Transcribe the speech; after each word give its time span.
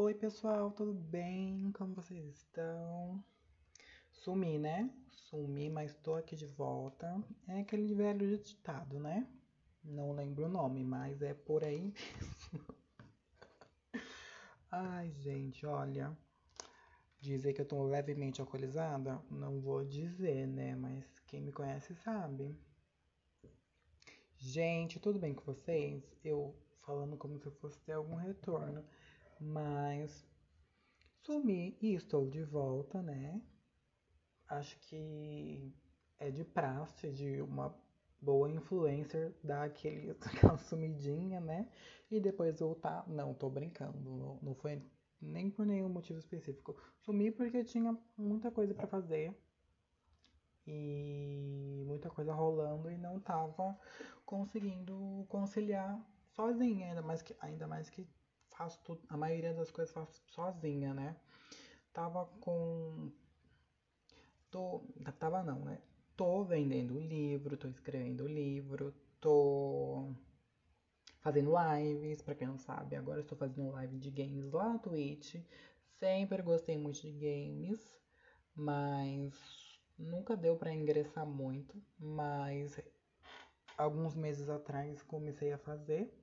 Oi, 0.00 0.14
pessoal, 0.14 0.70
tudo 0.70 0.94
bem? 0.94 1.72
Como 1.72 1.92
vocês 1.92 2.24
estão? 2.24 3.20
Sumi, 4.12 4.56
né? 4.56 4.88
Sumi, 5.10 5.68
mas 5.68 5.92
tô 5.96 6.14
aqui 6.14 6.36
de 6.36 6.46
volta. 6.46 7.20
É 7.48 7.62
aquele 7.62 7.92
velho 7.92 8.38
ditado, 8.38 9.00
né? 9.00 9.26
Não 9.82 10.12
lembro 10.12 10.46
o 10.46 10.48
nome, 10.48 10.84
mas 10.84 11.20
é 11.20 11.34
por 11.34 11.64
aí 11.64 11.92
mesmo. 11.92 12.64
Ai, 14.70 15.10
gente, 15.18 15.66
olha. 15.66 16.16
Dizer 17.18 17.52
que 17.52 17.60
eu 17.60 17.66
tô 17.66 17.82
levemente 17.82 18.40
alcoolizada? 18.40 19.20
Não 19.28 19.60
vou 19.60 19.84
dizer, 19.84 20.46
né? 20.46 20.76
Mas 20.76 21.04
quem 21.26 21.40
me 21.40 21.50
conhece 21.50 21.96
sabe. 21.96 22.56
Gente, 24.36 25.00
tudo 25.00 25.18
bem 25.18 25.34
com 25.34 25.42
vocês? 25.42 26.04
Eu 26.24 26.54
falando 26.82 27.16
como 27.16 27.36
se 27.36 27.50
fosse 27.50 27.80
ter 27.80 27.94
algum 27.94 28.14
retorno. 28.14 28.84
Mas 29.40 30.26
sumi 31.22 31.76
e 31.80 31.94
estou 31.94 32.28
de 32.28 32.42
volta, 32.42 33.02
né? 33.02 33.40
Acho 34.48 34.78
que 34.80 35.72
é 36.18 36.30
de 36.30 36.44
praxe 36.44 37.10
de 37.12 37.40
uma 37.42 37.74
boa 38.20 38.50
influencer 38.50 39.32
dar 39.42 39.64
aquele, 39.64 40.10
aquela 40.22 40.58
sumidinha, 40.58 41.40
né? 41.40 41.68
E 42.10 42.20
depois 42.20 42.58
voltar. 42.60 43.06
Não, 43.08 43.34
tô 43.34 43.48
brincando. 43.48 44.38
Não, 44.42 44.54
foi 44.54 44.82
nem 45.20 45.50
por 45.50 45.66
nenhum 45.66 45.88
motivo 45.88 46.18
específico. 46.18 46.76
Sumi 47.00 47.30
porque 47.30 47.64
tinha 47.64 47.96
muita 48.16 48.50
coisa 48.50 48.74
para 48.74 48.86
fazer 48.86 49.36
e 50.66 51.82
muita 51.86 52.10
coisa 52.10 52.32
rolando 52.32 52.90
e 52.90 52.98
não 52.98 53.18
tava 53.20 53.78
conseguindo 54.24 55.24
conciliar 55.28 55.98
sozinha, 56.30 56.88
ainda 56.88 57.02
mais 57.02 57.22
que, 57.22 57.34
ainda 57.40 57.66
mais 57.66 57.88
que 57.88 58.06
faço 58.58 58.80
tudo, 58.82 59.00
a 59.08 59.16
maioria 59.16 59.54
das 59.54 59.70
coisas 59.70 59.94
faço 59.94 60.20
sozinha, 60.26 60.92
né? 60.92 61.16
Tava 61.92 62.26
com. 62.40 63.10
Tô. 64.50 64.82
Tava 65.18 65.42
não, 65.44 65.60
né? 65.60 65.80
Tô 66.16 66.42
vendendo 66.42 66.98
livro, 66.98 67.56
tô 67.56 67.68
escrevendo 67.68 68.26
livro, 68.26 68.92
tô 69.20 70.12
fazendo 71.20 71.52
lives, 71.56 72.20
pra 72.20 72.34
quem 72.34 72.48
não 72.48 72.58
sabe, 72.58 72.96
agora 72.96 73.20
estou 73.20 73.38
fazendo 73.38 73.70
live 73.70 73.96
de 73.98 74.10
games 74.10 74.52
lá 74.52 74.68
no 74.68 74.78
Twitch. 74.80 75.36
Sempre 76.00 76.42
gostei 76.42 76.76
muito 76.76 77.00
de 77.00 77.12
games, 77.12 77.80
mas 78.54 79.32
nunca 79.96 80.36
deu 80.36 80.56
para 80.56 80.74
ingressar 80.74 81.26
muito, 81.26 81.80
mas 81.98 82.80
alguns 83.76 84.16
meses 84.16 84.48
atrás 84.48 85.02
comecei 85.02 85.52
a 85.52 85.58
fazer 85.58 86.17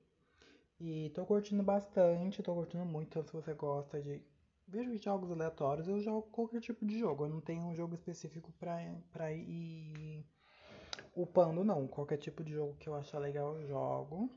e 0.78 1.10
tô 1.10 1.24
curtindo 1.24 1.62
bastante, 1.62 2.42
tô 2.42 2.54
curtindo 2.54 2.84
muito. 2.84 3.08
Então, 3.08 3.24
se 3.24 3.32
você 3.32 3.54
gosta 3.54 4.00
de 4.00 4.22
ver 4.68 4.98
jogos 4.98 5.30
aleatórios, 5.30 5.88
eu 5.88 6.00
jogo 6.00 6.28
qualquer 6.30 6.60
tipo 6.60 6.84
de 6.84 6.98
jogo. 6.98 7.24
Eu 7.24 7.30
não 7.30 7.40
tenho 7.40 7.62
um 7.64 7.74
jogo 7.74 7.94
específico 7.94 8.52
pra, 8.58 8.76
pra 9.12 9.32
ir 9.32 10.24
upando, 11.14 11.64
não. 11.64 11.86
Qualquer 11.86 12.18
tipo 12.18 12.44
de 12.44 12.52
jogo 12.52 12.76
que 12.76 12.88
eu 12.88 12.94
achar 12.94 13.18
legal, 13.18 13.56
eu 13.56 13.66
jogo. 13.66 14.30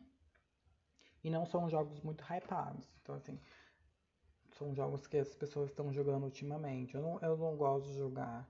E 1.24 1.30
não 1.30 1.46
são 1.46 1.70
jogos 1.70 2.00
muito 2.02 2.24
hypados. 2.24 2.88
Então, 3.02 3.16
assim, 3.16 3.38
são 4.52 4.74
jogos 4.74 5.08
que 5.08 5.18
as 5.18 5.36
pessoas 5.36 5.70
estão 5.70 5.92
jogando 5.92 6.24
ultimamente. 6.24 6.96
Eu 6.96 7.02
não, 7.02 7.20
eu 7.22 7.38
não 7.38 7.58
gosto 7.58 7.88
de 7.88 7.98
jogar 7.98 8.50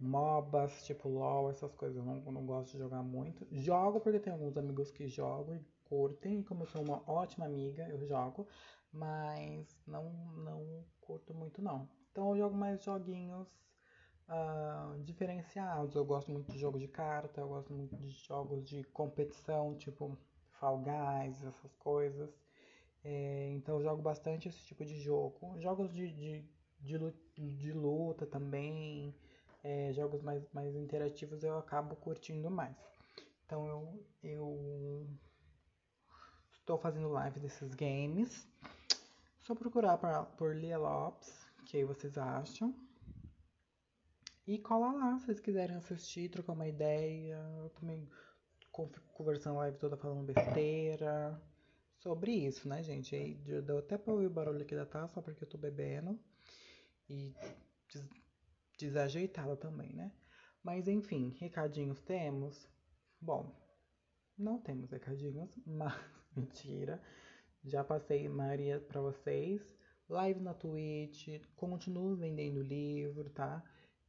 MOBAs, 0.00 0.84
tipo 0.86 1.08
LOL, 1.08 1.50
essas 1.50 1.74
coisas. 1.74 1.98
Eu 1.98 2.04
não, 2.04 2.32
não 2.32 2.46
gosto 2.46 2.72
de 2.72 2.78
jogar 2.78 3.02
muito. 3.02 3.46
Jogo 3.52 4.00
porque 4.00 4.20
tem 4.20 4.32
alguns 4.32 4.56
amigos 4.56 4.90
que 4.90 5.06
jogam 5.06 5.60
curtem, 5.88 6.42
como 6.42 6.62
eu 6.62 6.66
sou 6.66 6.82
uma 6.82 7.02
ótima 7.10 7.46
amiga, 7.46 7.88
eu 7.88 8.06
jogo, 8.06 8.46
mas 8.92 9.66
não, 9.86 10.10
não 10.36 10.84
curto 11.00 11.34
muito 11.34 11.62
não. 11.62 11.88
Então 12.10 12.30
eu 12.30 12.38
jogo 12.38 12.56
mais 12.56 12.82
joguinhos 12.82 13.48
uh, 14.28 15.02
diferenciados. 15.02 15.94
Eu 15.94 16.04
gosto 16.04 16.30
muito 16.32 16.50
de 16.52 16.58
jogo 16.58 16.78
de 16.78 16.88
carta, 16.88 17.40
eu 17.40 17.48
gosto 17.48 17.72
muito 17.72 17.96
de 17.96 18.10
jogos 18.10 18.64
de 18.64 18.84
competição, 18.84 19.76
tipo 19.76 20.16
Fall 20.52 20.78
Guys, 20.78 21.42
essas 21.44 21.74
coisas. 21.76 22.30
É, 23.04 23.50
então 23.52 23.76
eu 23.76 23.82
jogo 23.82 24.02
bastante 24.02 24.48
esse 24.48 24.64
tipo 24.64 24.84
de 24.84 24.98
jogo. 24.98 25.58
Jogos 25.60 25.92
de, 25.92 26.10
de, 26.12 26.44
de, 27.36 27.72
luta, 27.72 28.26
também, 28.26 29.14
é, 29.62 29.92
jogos 29.92 30.22
mais, 30.22 30.42
mais 30.52 30.74
interativos 30.74 31.44
eu 31.44 31.56
acabo 31.58 31.94
curtindo 31.96 32.50
mais. 32.50 32.76
Então 33.44 33.66
eu, 33.68 34.04
eu 34.24 35.06
Estou 36.66 36.78
fazendo 36.78 37.06
live 37.10 37.38
desses 37.38 37.72
games. 37.76 38.44
Só 39.38 39.54
procurar 39.54 39.96
pra, 39.98 40.24
por 40.24 40.52
Lia 40.52 40.76
Lopes, 40.76 41.32
que 41.64 41.76
aí 41.76 41.84
vocês 41.84 42.18
acham. 42.18 42.74
E 44.44 44.58
cola 44.58 44.90
lá 44.90 45.16
se 45.16 45.26
vocês 45.26 45.38
quiserem 45.38 45.76
assistir, 45.76 46.28
trocar 46.28 46.54
uma 46.54 46.66
ideia. 46.66 47.36
Eu 47.60 47.70
também 47.70 48.10
conversando 49.12 49.58
live 49.58 49.78
toda 49.78 49.96
falando 49.96 50.26
besteira. 50.26 51.40
Sobre 51.98 52.32
isso, 52.32 52.68
né, 52.68 52.82
gente? 52.82 53.14
Aí 53.14 53.36
deu 53.62 53.78
até 53.78 53.96
pra 53.96 54.12
ouvir 54.12 54.26
o 54.26 54.30
barulho 54.30 54.62
aqui 54.62 54.74
da 54.74 54.84
taça, 54.84 55.22
porque 55.22 55.44
eu 55.44 55.48
tô 55.48 55.56
bebendo. 55.56 56.18
E 57.08 57.32
des 57.92 58.04
desajeitada 58.76 59.56
também, 59.56 59.92
né? 59.92 60.10
Mas 60.64 60.88
enfim, 60.88 61.36
recadinhos 61.38 62.00
temos? 62.00 62.68
Bom, 63.20 63.54
não 64.36 64.58
temos 64.58 64.90
recadinhos, 64.90 65.48
mas 65.64 65.94
mentira. 66.36 67.00
Já 67.64 67.82
passei 67.82 68.28
Maria 68.28 68.78
para 68.80 69.00
vocês. 69.00 69.74
Live 70.08 70.40
na 70.40 70.54
Twitch, 70.54 71.42
continuo 71.56 72.14
vendendo 72.14 72.62
livro, 72.62 73.28
tá? 73.30 73.62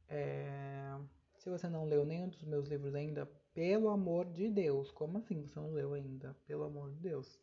É... 0.08 0.96
Se 1.38 1.50
você 1.50 1.68
não 1.68 1.84
leu 1.84 2.04
nenhum 2.04 2.28
dos 2.28 2.44
meus 2.44 2.68
livros 2.68 2.94
ainda, 2.94 3.26
pelo 3.52 3.88
amor 3.88 4.26
de 4.26 4.48
Deus, 4.48 4.90
como 4.92 5.18
assim 5.18 5.42
você 5.42 5.58
não 5.58 5.72
leu 5.72 5.94
ainda? 5.94 6.36
Pelo 6.46 6.64
amor 6.64 6.90
de 6.92 7.00
Deus. 7.00 7.40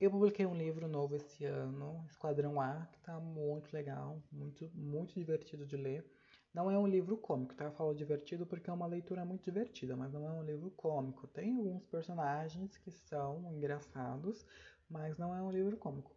Eu 0.00 0.10
publiquei 0.10 0.46
um 0.46 0.56
livro 0.56 0.86
novo 0.86 1.16
esse 1.16 1.44
ano, 1.44 2.04
Esquadrão 2.08 2.60
A, 2.60 2.86
que 2.92 3.00
tá 3.00 3.18
muito 3.18 3.72
legal, 3.72 4.22
muito, 4.30 4.68
muito 4.74 5.14
divertido 5.14 5.66
de 5.66 5.76
ler. 5.76 6.04
Não 6.54 6.70
é 6.70 6.78
um 6.78 6.86
livro 6.86 7.16
cômico, 7.16 7.54
tá? 7.54 7.64
Eu 7.64 7.72
falo 7.72 7.94
divertido 7.94 8.44
porque 8.44 8.68
é 8.68 8.72
uma 8.72 8.86
leitura 8.86 9.24
muito 9.24 9.42
divertida, 9.42 9.96
mas 9.96 10.12
não 10.12 10.26
é 10.26 10.32
um 10.32 10.42
livro 10.42 10.70
cômico. 10.70 11.26
Tem 11.26 11.56
alguns 11.56 11.86
personagens 11.86 12.76
que 12.76 12.90
são 12.90 13.50
engraçados, 13.54 14.46
mas 14.88 15.16
não 15.16 15.34
é 15.34 15.42
um 15.42 15.50
livro 15.50 15.76
cômico. 15.78 16.14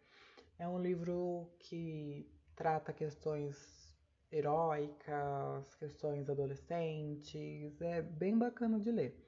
É 0.59 0.68
um 0.68 0.78
livro 0.79 1.50
que 1.59 2.29
trata 2.56 2.91
questões 2.91 3.96
heróicas, 4.31 5.73
questões 5.75 6.29
adolescentes, 6.29 7.81
é 7.81 8.02
bem 8.02 8.38
bacana 8.38 8.79
de 8.79 8.91
ler. 8.91 9.25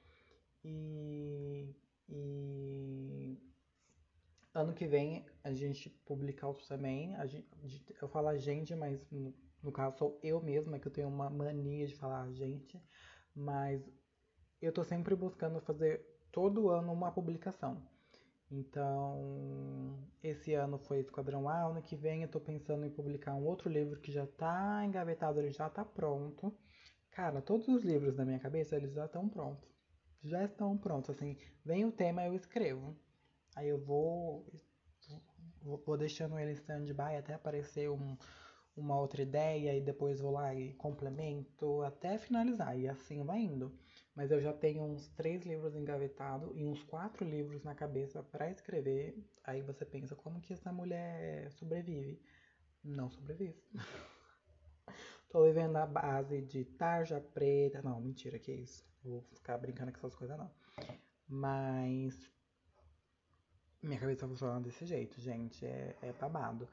E, 0.62 1.74
e 2.08 3.38
ano 4.54 4.74
que 4.74 4.86
vem 4.86 5.24
a 5.48 5.54
gente 5.54 5.88
publica 6.06 6.46
outro 6.46 6.66
também. 6.66 7.14
A 7.16 7.26
gente, 7.26 7.46
eu 8.00 8.08
falo 8.08 8.28
a 8.28 8.36
gente, 8.36 8.74
mas 8.74 9.00
no 9.62 9.72
caso, 9.72 9.96
sou 9.96 10.20
eu 10.22 10.40
mesma 10.40 10.78
que 10.78 10.86
eu 10.86 10.92
tenho 10.92 11.08
uma 11.08 11.30
mania 11.30 11.86
de 11.86 11.96
falar 11.96 12.30
gente, 12.30 12.80
mas 13.34 13.82
eu 14.60 14.72
tô 14.72 14.84
sempre 14.84 15.14
buscando 15.16 15.60
fazer 15.60 16.04
todo 16.30 16.68
ano 16.68 16.92
uma 16.92 17.10
publicação. 17.10 17.82
Então, 18.50 20.08
esse 20.22 20.54
ano 20.54 20.78
foi 20.78 21.00
Esquadrão 21.00 21.48
A, 21.48 21.64
ano 21.64 21.82
que 21.82 21.96
vem 21.96 22.22
eu 22.22 22.30
tô 22.30 22.40
pensando 22.40 22.84
em 22.86 22.90
publicar 22.90 23.34
um 23.34 23.44
outro 23.44 23.68
livro 23.68 24.00
que 24.00 24.10
já 24.10 24.26
tá 24.26 24.82
engavetado, 24.84 25.38
ele 25.38 25.50
já 25.50 25.68
tá 25.68 25.84
pronto. 25.84 26.56
Cara, 27.10 27.42
todos 27.42 27.68
os 27.68 27.82
livros 27.82 28.16
na 28.16 28.24
minha 28.24 28.38
cabeça, 28.38 28.76
eles 28.76 28.92
já 28.92 29.04
estão 29.04 29.28
prontos. 29.28 29.68
Já 30.22 30.44
estão 30.44 30.76
prontos, 30.78 31.10
assim, 31.10 31.36
vem 31.64 31.84
o 31.84 31.92
tema, 31.92 32.24
eu 32.24 32.34
escrevo. 32.34 32.96
Aí 33.54 33.68
eu 33.68 33.78
vou 33.84 34.46
vou 35.76 35.96
deixando 35.96 36.38
ele 36.38 36.52
stand-by 36.52 37.16
até 37.16 37.34
aparecer 37.34 37.90
um, 37.90 38.16
uma 38.76 38.98
outra 38.98 39.22
ideia 39.22 39.76
e 39.76 39.80
depois 39.80 40.20
vou 40.20 40.32
lá 40.32 40.54
e 40.54 40.72
complemento 40.74 41.82
até 41.82 42.16
finalizar. 42.18 42.78
E 42.78 42.88
assim 42.88 43.24
vai 43.24 43.40
indo. 43.40 43.76
Mas 44.14 44.30
eu 44.30 44.40
já 44.40 44.52
tenho 44.52 44.82
uns 44.82 45.08
três 45.10 45.42
livros 45.42 45.76
engavetados 45.76 46.50
e 46.56 46.64
uns 46.64 46.82
quatro 46.82 47.24
livros 47.24 47.62
na 47.62 47.74
cabeça 47.74 48.22
para 48.22 48.50
escrever. 48.50 49.16
Aí 49.44 49.62
você 49.62 49.84
pensa, 49.84 50.16
como 50.16 50.40
que 50.40 50.52
essa 50.52 50.72
mulher 50.72 51.50
sobrevive? 51.52 52.20
Não 52.82 53.10
sobrevive. 53.10 53.62
Tô 55.30 55.44
vivendo 55.44 55.72
na 55.72 55.86
base 55.86 56.40
de 56.40 56.64
tarja 56.64 57.20
preta. 57.20 57.82
Não, 57.82 58.00
mentira, 58.00 58.38
que 58.38 58.52
isso. 58.52 58.84
Vou 59.04 59.22
ficar 59.34 59.58
brincando 59.58 59.92
com 59.92 59.98
essas 59.98 60.14
coisas, 60.14 60.38
não. 60.38 60.50
Mas. 61.28 62.14
Minha 63.82 64.00
cabeça 64.00 64.26
funciona 64.26 64.60
desse 64.60 64.84
jeito, 64.84 65.20
gente. 65.20 65.64
É, 65.64 65.96
é 66.02 66.12
babado. 66.12 66.68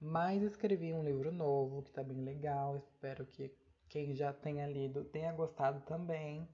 Mas 0.00 0.42
escrevi 0.42 0.92
um 0.92 1.02
livro 1.02 1.32
novo 1.32 1.82
que 1.82 1.90
tá 1.90 2.02
bem 2.02 2.22
legal. 2.22 2.76
Espero 2.76 3.24
que 3.26 3.50
quem 3.88 4.14
já 4.14 4.32
tenha 4.32 4.66
lido 4.66 5.04
tenha 5.04 5.32
gostado 5.32 5.80
também. 5.86 6.46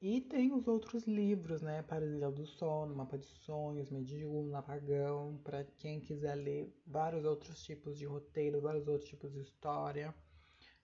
E 0.00 0.20
tem 0.20 0.52
os 0.52 0.66
outros 0.68 1.06
livros, 1.06 1.62
né? 1.62 1.82
Paralisia 1.82 2.30
do 2.30 2.46
Sono, 2.46 2.94
Mapa 2.94 3.16
de 3.18 3.26
Sonhos, 3.26 3.90
Mediúno, 3.90 4.54
Apagão, 4.56 5.38
para 5.42 5.64
quem 5.78 6.00
quiser 6.00 6.34
ler 6.34 6.74
vários 6.86 7.24
outros 7.24 7.62
tipos 7.64 7.98
de 7.98 8.04
roteiro, 8.04 8.60
vários 8.60 8.86
outros 8.86 9.08
tipos 9.08 9.32
de 9.32 9.40
história. 9.40 10.14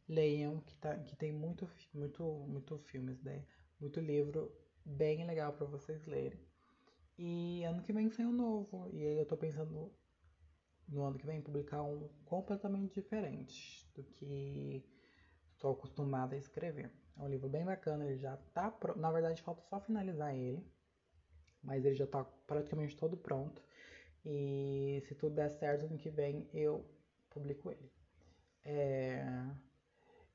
Leiam, 0.08 0.60
que, 0.60 0.74
tá, 0.76 0.96
que 0.98 1.16
tem 1.16 1.32
muito, 1.32 1.68
muito, 1.94 2.24
muito 2.48 2.78
filmes, 2.78 3.22
né? 3.22 3.44
Muito 3.80 4.00
livro 4.00 4.50
bem 4.84 5.26
legal 5.26 5.52
para 5.52 5.66
vocês 5.66 6.04
lerem. 6.06 6.50
E 7.22 7.62
ano 7.64 7.82
que 7.82 7.93
vem 7.93 8.08
sai 8.08 8.25
um 8.25 8.32
novo. 8.32 8.88
E 8.94 9.06
aí 9.06 9.19
eu 9.19 9.26
tô 9.26 9.37
pensando 9.37 9.93
no 10.88 11.02
ano 11.05 11.19
que 11.19 11.26
vem 11.26 11.43
publicar 11.43 11.82
um 11.82 12.08
completamente 12.25 12.94
diferente 12.94 13.87
do 13.94 14.02
que 14.02 14.82
estou 15.52 15.72
acostumada 15.72 16.34
a 16.34 16.38
escrever. 16.38 16.90
É 17.19 17.22
um 17.22 17.28
livro 17.28 17.46
bem 17.46 17.62
bacana, 17.62 18.06
ele 18.06 18.17
já 18.17 18.38
tá 18.55 18.70
pronto. 18.70 18.99
Na 18.99 19.12
verdade, 19.12 19.43
falta 19.43 19.62
só 19.69 19.78
finalizar 19.78 20.34
ele, 20.34 20.67
mas 21.62 21.84
ele 21.84 21.94
já 21.94 22.06
tá 22.06 22.25
praticamente 22.46 22.96
todo 22.96 23.19
pronto. 23.19 23.62
E 24.25 25.02
se 25.06 25.14
tudo 25.14 25.34
der 25.34 25.50
certo, 25.50 25.84
ano 25.84 25.99
que 25.99 26.08
vem 26.08 26.49
eu 26.55 26.87
publico 27.28 27.70
ele. 27.70 27.93
É... 28.64 29.22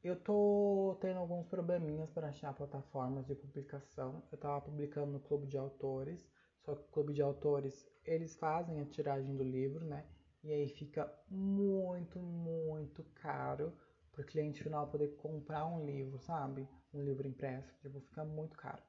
Eu 0.03 0.15
tô 0.15 0.95
tendo 1.01 1.17
alguns 1.17 1.47
probleminhas 1.47 2.11
para 2.11 2.27
achar 2.27 2.53
plataformas 2.53 3.25
de 3.25 3.33
publicação. 3.33 4.21
Eu 4.31 4.37
tava 4.37 4.61
publicando 4.61 5.13
no 5.13 5.19
Clube 5.19 5.47
de 5.47 5.57
Autores, 5.57 6.23
só 6.65 6.75
que 6.75 6.81
o 6.81 6.91
Clube 6.91 7.13
de 7.13 7.21
Autores, 7.21 7.87
eles 8.03 8.35
fazem 8.35 8.81
a 8.81 8.85
tiragem 8.85 9.35
do 9.35 9.43
livro, 9.43 9.85
né? 9.85 10.05
E 10.43 10.51
aí 10.51 10.67
fica 10.67 11.11
muito, 11.29 12.19
muito 12.19 13.03
caro 13.15 13.73
para 14.11 14.21
o 14.21 14.25
cliente 14.25 14.63
final 14.63 14.87
poder 14.87 15.15
comprar 15.17 15.65
um 15.65 15.85
livro, 15.85 16.19
sabe? 16.19 16.67
Um 16.93 17.01
livro 17.01 17.27
impresso, 17.27 17.73
tipo, 17.81 17.99
fica 17.99 18.23
muito 18.23 18.57
caro. 18.57 18.81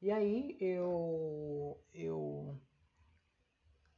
E 0.00 0.10
aí 0.10 0.56
eu 0.60 1.80
eu 1.92 2.60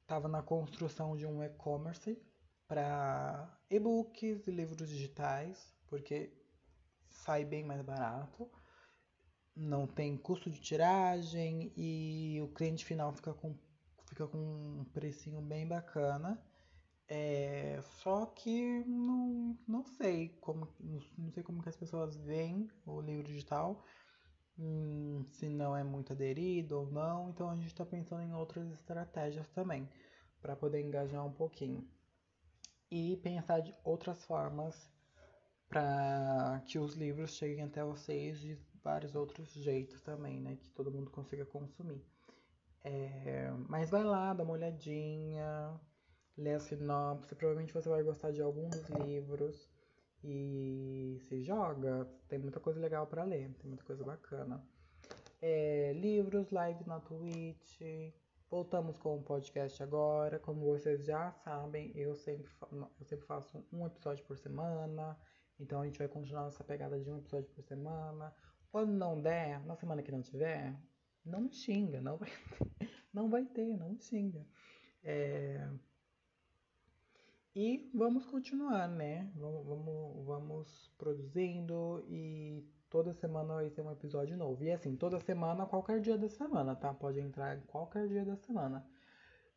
estava 0.03 0.29
na 0.29 0.43
construção 0.43 1.17
de 1.17 1.27
um 1.27 1.43
e-commerce 1.43 2.19
para 2.67 3.59
e-books 3.69 4.47
e 4.47 4.51
livros 4.51 4.89
digitais, 4.89 5.75
porque 5.87 6.33
sai 7.09 7.45
bem 7.45 7.65
mais 7.65 7.83
barato, 7.83 8.51
não 9.59 9.87
tem 9.87 10.17
custo 10.17 10.49
de 10.51 10.61
tiragem 10.61 11.73
e 11.77 12.41
o 12.41 12.49
cliente 12.49 12.85
final 12.85 13.13
fica 13.13 13.35
com, 13.35 13.57
fica 14.09 14.27
com 14.27 14.39
um 14.39 14.85
precinho 14.93 15.41
bem 15.43 15.67
bacana. 15.67 16.41
É, 17.09 17.81
só 18.03 18.27
que 18.27 18.85
não, 18.85 19.59
não 19.67 19.83
sei 19.83 20.29
como 20.41 20.69
não 21.17 21.33
sei 21.33 21.43
como 21.43 21.63
que 21.63 21.69
as 21.69 21.77
pessoas 21.77 22.15
veem 22.17 22.71
o 22.87 23.01
livro 23.01 23.27
digital, 23.27 23.83
hum, 24.59 25.25
se 25.25 25.49
não 25.49 25.75
é 25.75 25.83
muito 25.83 26.13
aderido 26.13 26.81
ou 26.81 26.87
não, 26.93 27.31
então 27.31 27.49
a 27.49 27.57
gente 27.57 27.69
está 27.69 27.87
pensando 27.87 28.23
em 28.23 28.35
outras 28.35 28.71
estratégias 28.73 29.49
também 29.49 29.89
para 30.41 30.55
poder 30.55 30.83
engajar 30.83 31.25
um 31.27 31.33
pouquinho 31.33 31.89
e 32.91 33.17
pensar 33.17 33.61
de 33.61 33.75
outras 33.85 34.23
formas 34.25 34.91
para 35.69 36.63
que 36.67 36.79
os 36.79 36.95
livros 36.95 37.35
cheguem 37.35 37.65
até 37.65 37.83
vocês 37.85 38.39
de 38.41 38.57
vários 38.83 39.15
outros 39.15 39.53
jeitos 39.53 40.01
também, 40.03 40.41
né, 40.41 40.57
que 40.57 40.71
todo 40.71 40.91
mundo 40.91 41.11
consiga 41.11 41.45
consumir. 41.45 42.05
É, 42.85 43.51
mas 43.69 43.91
vai 43.91 44.05
lá, 44.05 44.33
dá 44.33 44.45
uma 44.45 44.53
olhadinha, 44.53 45.79
lê 46.37 46.55
a 46.55 46.61
sinopse, 46.61 47.35
provavelmente 47.35 47.75
você 47.75 47.89
vai 47.89 48.03
gostar 48.03 48.31
de 48.31 48.41
algum 48.41 48.69
dos 48.69 48.89
livros 48.89 49.69
e 50.23 51.19
se 51.29 51.43
joga, 51.43 52.09
tem 52.29 52.39
muita 52.39 52.61
coisa 52.61 52.81
legal 52.81 53.07
para 53.07 53.25
ler, 53.25 53.53
tem 53.55 53.69
muita 53.69 53.85
coisa 53.85 54.05
bacana. 54.05 54.65
É, 55.41 55.93
livros, 55.95 56.51
live 56.51 56.85
na 56.87 57.01
Twitch. 57.01 57.81
Voltamos 58.51 58.99
com 58.99 59.17
o 59.17 59.23
podcast 59.23 59.83
agora. 59.83 60.39
Como 60.39 60.65
vocês 60.65 61.05
já 61.05 61.31
sabem, 61.31 61.93
eu 61.95 62.17
sempre, 62.17 62.51
eu 62.99 63.05
sempre 63.05 63.27
faço 63.27 63.65
um 63.73 63.87
episódio 63.87 64.25
por 64.25 64.37
semana. 64.37 65.17
Então 65.61 65.81
a 65.81 65.85
gente 65.85 65.99
vai 65.99 66.09
continuar 66.09 66.45
nessa 66.45 66.65
pegada 66.65 66.99
de 66.99 67.11
um 67.11 67.19
episódio 67.19 67.49
por 67.51 67.63
semana. 67.63 68.35
Quando 68.71 68.93
não 68.93 69.21
der, 69.21 69.65
na 69.65 69.77
semana 69.77 70.03
que 70.03 70.13
não 70.13 70.23
tiver, 70.23 70.79
não 71.25 71.43
me 71.43 71.53
xinga, 71.53 72.01
não 72.01 72.17
vai 72.17 72.31
ter, 72.31 72.69
não 73.13 73.31
vai 73.31 73.45
ter, 73.45 73.77
não 73.77 73.91
me 73.91 74.01
xinga. 74.01 74.47
É, 75.03 75.69
e 77.61 77.91
vamos 77.93 78.25
continuar, 78.27 78.89
né? 78.89 79.29
Vamos, 79.35 79.67
vamos, 79.67 80.27
vamos 80.27 80.95
produzindo 80.97 82.05
e 82.07 82.65
toda 82.89 83.13
semana 83.13 83.55
vai 83.55 83.69
ter 83.69 83.83
um 83.83 83.91
episódio 83.91 84.37
novo. 84.37 84.63
E 84.63 84.71
assim, 84.71 84.95
toda 84.95 85.19
semana, 85.19 85.67
qualquer 85.67 86.01
dia 86.01 86.17
da 86.17 86.29
semana, 86.29 86.77
tá? 86.77 86.95
Pode 86.95 87.19
entrar 87.19 87.61
qualquer 87.63 88.07
dia 88.07 88.25
da 88.25 88.37
semana. 88.37 88.87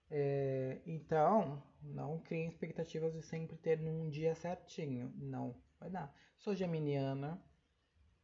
É, 0.10 0.82
então, 0.84 1.62
não 1.82 2.18
criem 2.20 2.48
expectativas 2.48 3.14
de 3.14 3.22
sempre 3.22 3.56
ter 3.58 3.80
num 3.80 4.10
dia 4.10 4.34
certinho. 4.34 5.14
Não 5.16 5.56
vai 5.80 5.92
dar. 5.92 6.12
Sou 6.38 6.56
geminiana, 6.56 7.40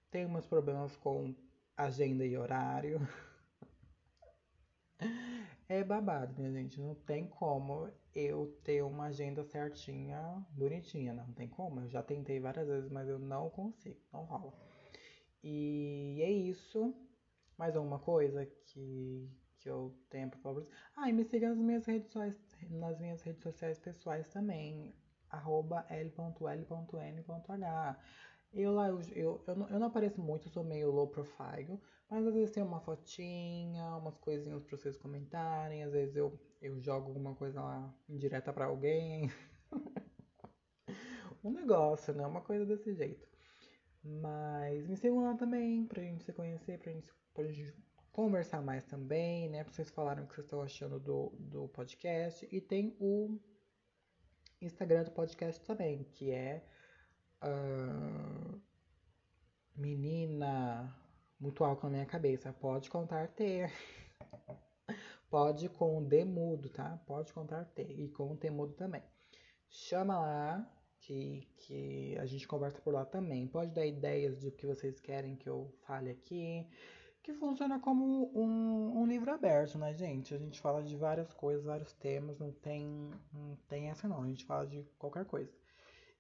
tenho 0.10 0.30
meus 0.30 0.46
problemas 0.46 0.96
com 0.98 1.36
agenda 1.76 2.26
e 2.26 2.38
horário. 2.38 3.00
É 5.70 5.84
babado, 5.84 6.34
minha 6.38 6.52
gente. 6.52 6.80
Não 6.80 6.96
tem 6.96 7.28
como 7.28 7.92
eu 8.16 8.58
ter 8.64 8.82
uma 8.84 9.08
agenda 9.08 9.44
certinha, 9.44 10.46
bonitinha. 10.52 11.14
Não 11.14 11.34
tem 11.34 11.48
como. 11.48 11.82
Eu 11.82 11.90
já 11.90 12.02
tentei 12.02 12.40
várias 12.40 12.68
vezes, 12.68 12.90
mas 12.90 13.08
eu 13.10 13.20
não 13.20 13.50
consigo. 13.50 14.00
Não 14.14 14.24
rola. 14.24 14.54
E 15.44 16.20
é 16.22 16.32
isso. 16.32 16.96
Mais 17.58 17.76
alguma 17.76 18.00
coisa 18.00 18.46
que, 18.46 19.30
que 19.60 19.70
eu 19.70 19.94
tenho 20.10 20.30
pra 20.30 20.40
falar 20.40 20.56
pra 20.56 20.64
vocês? 20.64 20.78
Ah, 20.96 21.10
e 21.10 21.14
me 21.14 21.26
siga 21.26 21.50
nas 21.50 21.58
minhas 21.58 21.86
redes 21.86 22.12
sociais, 22.12 22.40
nas 22.70 23.00
minhas 23.00 23.22
redes 23.22 23.44
sociais 23.44 23.78
pessoais 23.80 24.28
também. 24.30 24.96
Arroba 25.30 25.86
l.l.n.h. 25.90 26.16
Eu 28.54 28.74
lá, 28.74 28.88
eu, 28.88 29.02
eu, 29.14 29.44
eu, 29.46 29.56
não, 29.56 29.70
eu 29.70 29.80
não 29.80 29.88
apareço 29.88 30.22
muito, 30.22 30.50
sou 30.50 30.64
meio 30.64 30.92
low 30.92 31.08
profile, 31.08 31.80
mas 32.10 32.26
às 32.26 32.34
vezes 32.34 32.52
tem 32.52 32.64
uma 32.64 32.80
fotinha, 32.80 33.96
umas 33.98 34.18
coisinhas 34.18 34.64
pra 34.64 34.78
vocês 34.78 34.98
comentarem, 34.98 35.84
às 35.84 35.92
vezes 35.92 36.16
eu, 36.16 36.40
eu 36.62 36.80
jogo 36.80 37.08
alguma 37.08 37.36
coisa 37.36 37.62
lá 37.62 37.94
indireta 38.10 38.52
pra 38.54 38.66
alguém. 38.66 39.30
um 41.44 41.52
negócio, 41.52 42.14
né? 42.14 42.26
Uma 42.26 42.42
coisa 42.42 42.66
desse 42.66 42.94
jeito. 42.94 43.28
Mas 44.04 44.88
me 44.88 44.96
sigam 44.96 45.24
lá 45.24 45.36
também, 45.36 45.86
pra 45.86 46.02
gente 46.02 46.24
se 46.24 46.34
conhecer, 46.34 46.80
pra 46.80 46.92
gente, 46.92 47.14
pra 47.34 47.44
gente 47.44 47.76
conversar 48.12 48.62
mais 48.62 48.84
também, 48.86 49.50
né? 49.50 49.64
Pra 49.64 49.74
vocês 49.74 49.90
falarem 49.90 50.24
o 50.24 50.28
que 50.28 50.34
vocês 50.34 50.46
estão 50.46 50.62
achando 50.62 51.00
do, 51.00 51.34
do 51.38 51.68
podcast. 51.68 52.48
E 52.52 52.62
tem 52.62 52.96
o 53.00 53.38
Instagram 54.62 55.04
do 55.04 55.12
podcast 55.12 55.64
também, 55.64 56.04
que 56.06 56.32
é 56.32 56.66
Menina 59.76 60.96
muito 61.40 61.64
alto 61.64 61.84
na 61.84 61.90
minha 61.92 62.06
cabeça. 62.06 62.52
Pode 62.54 62.90
contar 62.90 63.28
ter. 63.30 63.72
Pode 65.30 65.70
com 65.70 65.98
o 65.98 66.06
D 66.06 66.24
mudo, 66.24 66.70
tá? 66.70 67.00
Pode 67.06 67.34
contar 67.34 67.66
ter. 67.66 67.92
E 67.92 68.10
com 68.10 68.32
o 68.32 68.38
T 68.38 68.50
mudo 68.50 68.74
também. 68.74 69.04
Chama 69.70 70.18
lá, 70.18 70.78
que, 71.02 71.48
que 71.58 72.18
a 72.18 72.26
gente 72.26 72.48
conversa 72.48 72.82
por 72.82 72.94
lá 72.94 73.06
também. 73.06 73.48
Pode 73.48 73.72
dar 73.72 73.86
ideias 73.86 74.40
de 74.40 74.48
o 74.48 74.52
que 74.52 74.66
vocês 74.66 75.00
querem 75.00 75.36
que 75.36 75.48
eu 75.48 75.74
fale 75.86 76.10
aqui. 76.10 76.68
Que 77.22 77.34
funciona 77.34 77.80
como 77.80 78.32
um, 78.34 79.02
um 79.02 79.06
livro 79.06 79.32
aberto, 79.32 79.78
né, 79.78 79.94
gente? 79.94 80.34
A 80.34 80.38
gente 80.38 80.62
fala 80.62 80.82
de 80.82 80.96
várias 80.96 81.34
coisas, 81.34 81.66
vários 81.66 81.92
temas. 81.94 82.40
Não 82.40 82.52
tem, 82.52 83.12
não 83.34 83.56
tem 83.68 83.90
essa 83.90 84.08
não. 84.08 84.24
A 84.24 84.28
gente 84.28 84.46
fala 84.46 84.66
de 84.66 84.82
qualquer 84.98 85.26
coisa. 85.26 85.52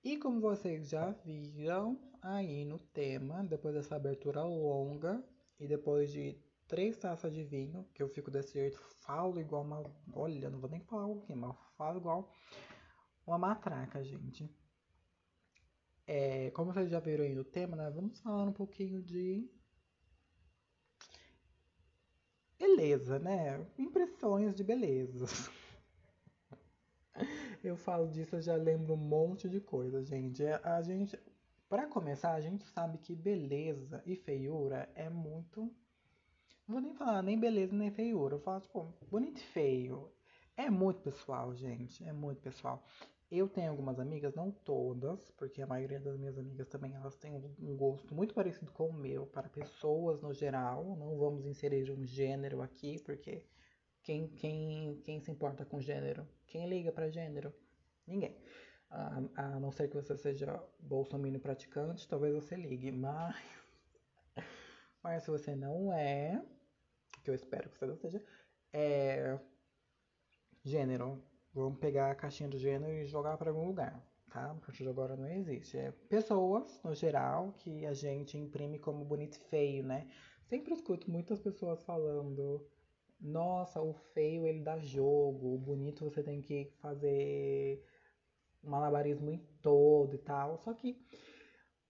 E 0.07 0.15
como 0.15 0.39
vocês 0.39 0.87
já 0.87 1.11
viram 1.25 1.99
aí 2.21 2.63
no 2.63 2.79
tema, 2.79 3.43
depois 3.43 3.75
dessa 3.75 3.97
abertura 3.97 4.41
longa 4.41 5.21
e 5.59 5.67
depois 5.67 6.09
de 6.09 6.41
três 6.65 6.95
taças 6.95 7.33
de 7.33 7.43
vinho, 7.43 7.85
que 7.93 8.01
eu 8.01 8.07
fico 8.07 8.31
desse 8.31 8.53
jeito, 8.53 8.79
falo 9.01 9.37
igual 9.37 9.63
uma. 9.63 9.83
Olha, 10.13 10.49
não 10.49 10.61
vou 10.61 10.69
nem 10.69 10.79
falar 10.79 11.07
o 11.07 11.19
que, 11.19 11.35
mas 11.35 11.53
falo 11.77 11.99
igual 11.99 12.31
uma 13.25 13.37
matraca, 13.37 14.01
gente. 14.01 14.49
É, 16.07 16.51
como 16.51 16.71
vocês 16.71 16.89
já 16.89 17.01
viram 17.01 17.25
aí 17.25 17.35
no 17.35 17.43
tema, 17.43 17.75
né? 17.75 17.89
Vamos 17.89 18.17
falar 18.21 18.45
um 18.45 18.53
pouquinho 18.53 19.03
de 19.03 19.45
beleza, 22.57 23.19
né? 23.19 23.67
Impressões 23.77 24.55
de 24.55 24.63
beleza. 24.63 25.25
Eu 27.63 27.75
falo 27.75 28.07
disso, 28.07 28.35
eu 28.35 28.41
já 28.41 28.55
lembro 28.55 28.93
um 28.93 28.97
monte 28.97 29.49
de 29.49 29.59
coisa, 29.59 30.03
gente. 30.03 30.43
É, 30.43 30.59
a 30.63 30.81
gente, 30.81 31.19
para 31.67 31.87
começar, 31.87 32.33
a 32.33 32.41
gente 32.41 32.63
sabe 32.65 32.97
que 32.97 33.15
beleza 33.15 34.01
e 34.05 34.15
feiura 34.15 34.89
é 34.95 35.09
muito. 35.09 35.61
Não 36.67 36.75
vou 36.75 36.81
nem 36.81 36.93
falar 36.93 37.21
nem 37.21 37.39
beleza 37.39 37.75
nem 37.75 37.91
feiura. 37.91 38.35
Eu 38.35 38.39
falo, 38.39 38.61
tipo, 38.61 38.93
bonito 39.09 39.39
e 39.39 39.43
feio. 39.43 40.11
É 40.55 40.69
muito 40.69 41.01
pessoal, 41.01 41.53
gente. 41.55 42.03
É 42.03 42.13
muito 42.13 42.41
pessoal. 42.41 42.83
Eu 43.29 43.49
tenho 43.49 43.69
algumas 43.69 43.99
amigas, 43.99 44.33
não 44.35 44.51
todas, 44.51 45.31
porque 45.31 45.61
a 45.61 45.67
maioria 45.67 45.99
das 45.99 46.17
minhas 46.17 46.37
amigas 46.37 46.67
também 46.69 46.93
elas 46.93 47.17
têm 47.17 47.35
um 47.59 47.75
gosto 47.75 48.15
muito 48.15 48.33
parecido 48.33 48.71
com 48.71 48.87
o 48.87 48.93
meu 48.93 49.25
para 49.25 49.49
pessoas 49.49 50.21
no 50.21 50.33
geral. 50.33 50.95
Não 50.97 51.17
vamos 51.17 51.45
inserir 51.45 51.91
um 51.91 52.05
gênero 52.05 52.61
aqui, 52.61 52.99
porque 53.03 53.43
quem, 54.07 54.25
quem, 54.29 55.01
quem 55.03 55.19
se 55.19 55.29
importa 55.29 55.65
com 55.65 55.81
gênero? 55.81 56.25
Quem 56.45 56.69
liga 56.69 56.93
para 56.93 57.09
gênero? 57.09 57.53
Ninguém. 58.07 58.37
A, 58.89 59.21
a 59.35 59.59
não 59.59 59.69
ser 59.69 59.89
que 59.89 59.95
você 59.97 60.15
seja 60.15 60.63
bolsominion 60.79 61.41
praticante, 61.41 62.07
talvez 62.07 62.33
você 62.33 62.55
ligue, 62.55 62.89
mas 62.89 63.35
mas 65.03 65.23
se 65.23 65.29
você 65.29 65.57
não 65.57 65.91
é, 65.91 66.41
que 67.21 67.29
eu 67.29 67.35
espero 67.35 67.69
que 67.69 67.77
você 67.77 67.85
não 67.85 67.97
seja, 67.97 68.23
é 68.71 69.37
gênero. 70.63 71.21
Vamos 71.53 71.77
pegar 71.77 72.09
a 72.09 72.15
caixinha 72.15 72.47
do 72.47 72.57
gênero 72.57 72.93
e 72.93 73.05
jogar 73.05 73.35
para 73.37 73.49
algum 73.49 73.67
lugar, 73.67 74.01
tá? 74.29 74.55
De 74.71 74.87
agora 74.87 75.17
não 75.17 75.27
existe. 75.27 75.77
É 75.77 75.91
pessoas, 76.07 76.81
no 76.81 76.95
geral, 76.95 77.51
que 77.57 77.85
a 77.85 77.93
gente 77.93 78.37
imprime 78.37 78.79
como 78.79 79.03
bonito 79.03 79.35
e 79.35 79.49
feio, 79.49 79.83
né? 79.83 80.09
Sempre 80.45 80.73
escuto 80.73 81.11
muitas 81.11 81.41
pessoas 81.41 81.83
falando: 81.83 82.65
nossa, 83.19 83.81
o 83.81 83.93
feio 84.13 84.45
ele 84.45 84.61
dá 84.63 84.77
jogo, 84.79 85.55
o 85.55 85.57
bonito 85.57 86.05
você 86.05 86.21
tem 86.23 86.41
que 86.41 86.71
fazer 86.81 87.83
malabarismo 88.63 89.31
em 89.31 89.39
todo 89.61 90.15
e 90.15 90.19
tal. 90.19 90.57
Só 90.57 90.73
que 90.73 90.99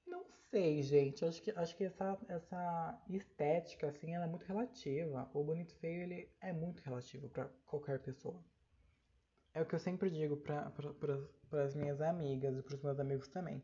não 0.06 0.26
sei, 0.50 0.82
gente. 0.82 1.26
Acho 1.26 1.42
que, 1.42 1.52
acho 1.52 1.76
que 1.76 1.84
essa, 1.84 2.18
essa 2.30 3.04
estética, 3.10 3.88
assim, 3.88 4.14
ela 4.14 4.26
é 4.26 4.28
muito 4.28 4.46
relativa. 4.46 5.30
O 5.34 5.44
bonito 5.44 5.74
e 5.74 5.80
feio, 5.80 6.04
ele 6.04 6.32
é 6.42 6.54
muito 6.54 6.82
relativo 6.82 7.30
para 7.30 7.50
qualquer 7.66 8.00
pessoa. 8.00 8.42
É 9.54 9.62
o 9.62 9.66
que 9.66 9.76
eu 9.76 9.80
sempre 9.80 10.10
digo 10.10 10.38
para 10.38 10.72
as 11.64 11.76
minhas 11.76 12.00
amigas 12.00 12.58
e 12.58 12.62
para 12.62 12.76
os 12.76 12.84
meus 12.84 13.00
amigos 13.00 13.28
também. 13.28 13.64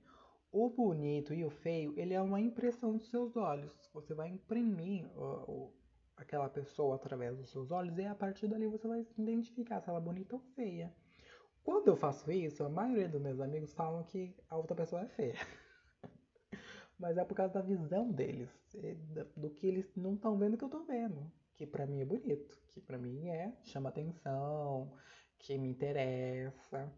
O 0.51 0.69
bonito 0.69 1.33
e 1.33 1.43
o 1.45 1.49
feio, 1.49 1.97
ele 1.97 2.13
é 2.13 2.21
uma 2.21 2.39
impressão 2.39 2.97
dos 2.97 3.09
seus 3.09 3.35
olhos. 3.35 3.71
Você 3.93 4.13
vai 4.13 4.29
imprimir 4.29 5.05
o, 5.17 5.73
aquela 6.17 6.49
pessoa 6.49 6.95
através 6.95 7.37
dos 7.37 7.49
seus 7.49 7.71
olhos 7.71 7.97
e 7.97 8.05
a 8.05 8.15
partir 8.15 8.47
dali 8.47 8.67
você 8.67 8.87
vai 8.87 9.05
identificar 9.17 9.81
se 9.81 9.89
ela 9.89 9.99
é 9.99 10.01
bonita 10.01 10.35
ou 10.35 10.41
feia. 10.55 10.93
Quando 11.63 11.87
eu 11.87 11.95
faço 11.95 12.31
isso, 12.31 12.63
a 12.63 12.69
maioria 12.69 13.07
dos 13.07 13.21
meus 13.21 13.39
amigos 13.39 13.73
falam 13.73 14.03
que 14.03 14.35
a 14.49 14.57
outra 14.57 14.75
pessoa 14.75 15.03
é 15.03 15.07
feia. 15.07 15.35
Mas 16.99 17.17
é 17.17 17.23
por 17.23 17.35
causa 17.35 17.53
da 17.53 17.61
visão 17.61 18.11
deles, 18.11 18.49
do 19.35 19.49
que 19.49 19.67
eles 19.67 19.95
não 19.95 20.15
estão 20.15 20.37
vendo 20.37 20.57
que 20.57 20.63
eu 20.63 20.69
tô 20.69 20.83
vendo. 20.83 21.31
Que 21.55 21.65
pra 21.65 21.85
mim 21.85 22.01
é 22.01 22.05
bonito, 22.05 22.57
que 22.67 22.81
pra 22.81 22.97
mim 22.97 23.29
é, 23.29 23.53
chama 23.63 23.89
atenção, 23.89 24.91
que 25.37 25.57
me 25.57 25.69
interessa. 25.69 26.91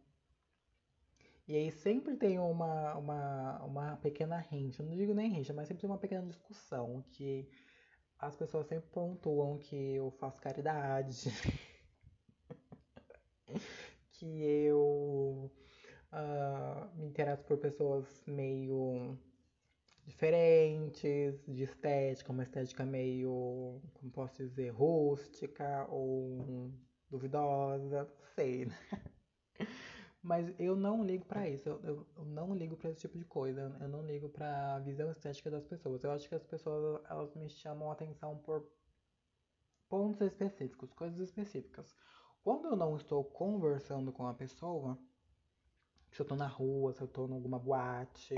E 1.47 1.55
aí 1.55 1.71
sempre 1.71 2.15
tem 2.15 2.39
uma, 2.39 2.95
uma, 2.95 3.63
uma 3.63 3.97
pequena 3.97 4.37
rincha, 4.37 4.81
não 4.81 4.95
digo 4.95 5.13
nem 5.13 5.29
rincha, 5.29 5.53
mas 5.53 5.67
sempre 5.67 5.81
tem 5.81 5.89
uma 5.89 5.99
pequena 5.99 6.25
discussão 6.25 7.03
que 7.11 7.47
as 8.19 8.35
pessoas 8.35 8.67
sempre 8.67 8.89
pontuam 8.89 9.57
que 9.57 9.95
eu 9.95 10.11
faço 10.11 10.41
caridade, 10.41 11.29
que 14.11 14.43
eu 14.43 15.51
uh, 16.11 16.97
me 16.97 17.07
interesso 17.07 17.43
por 17.43 17.57
pessoas 17.57 18.05
meio 18.25 19.17
diferentes, 20.05 21.43
de 21.47 21.63
estética, 21.63 22.31
uma 22.31 22.43
estética 22.43 22.85
meio, 22.85 23.81
como 23.93 24.11
posso 24.11 24.37
dizer, 24.37 24.69
rústica 24.69 25.87
ou 25.89 26.71
duvidosa, 27.09 28.07
sei, 28.35 28.65
né? 28.65 28.77
Mas 30.25 30.51
eu 30.59 30.75
não 30.75 31.03
ligo 31.03 31.23
para 31.23 31.47
isso, 31.47 31.69
eu, 31.69 31.79
eu, 31.83 32.07
eu, 32.17 32.25
não 32.25 32.55
ligo 32.55 32.75
para 32.75 32.89
esse 32.89 33.01
tipo 33.01 33.15
de 33.15 33.25
coisa, 33.25 33.77
eu 33.79 33.87
não 33.87 34.01
ligo 34.03 34.27
para 34.27 34.73
a 34.73 34.79
visão 34.79 35.11
estética 35.11 35.51
das 35.51 35.63
pessoas. 35.63 36.03
Eu 36.03 36.09
acho 36.09 36.27
que 36.27 36.33
as 36.33 36.43
pessoas 36.43 36.99
elas 37.07 37.35
me 37.35 37.47
chamam 37.47 37.91
a 37.91 37.93
atenção 37.93 38.35
por 38.39 38.67
pontos 39.87 40.19
específicos, 40.21 40.91
coisas 40.93 41.19
específicas. 41.19 41.95
Quando 42.43 42.65
eu 42.65 42.75
não 42.75 42.95
estou 42.95 43.23
conversando 43.23 44.11
com 44.11 44.25
a 44.25 44.33
pessoa, 44.33 44.97
se 46.11 46.19
eu 46.19 46.25
tô 46.25 46.35
na 46.35 46.47
rua, 46.47 46.91
se 46.91 47.01
eu 47.01 47.07
tô 47.07 47.27
em 47.27 47.33
alguma 47.33 47.59
boate. 47.59 48.33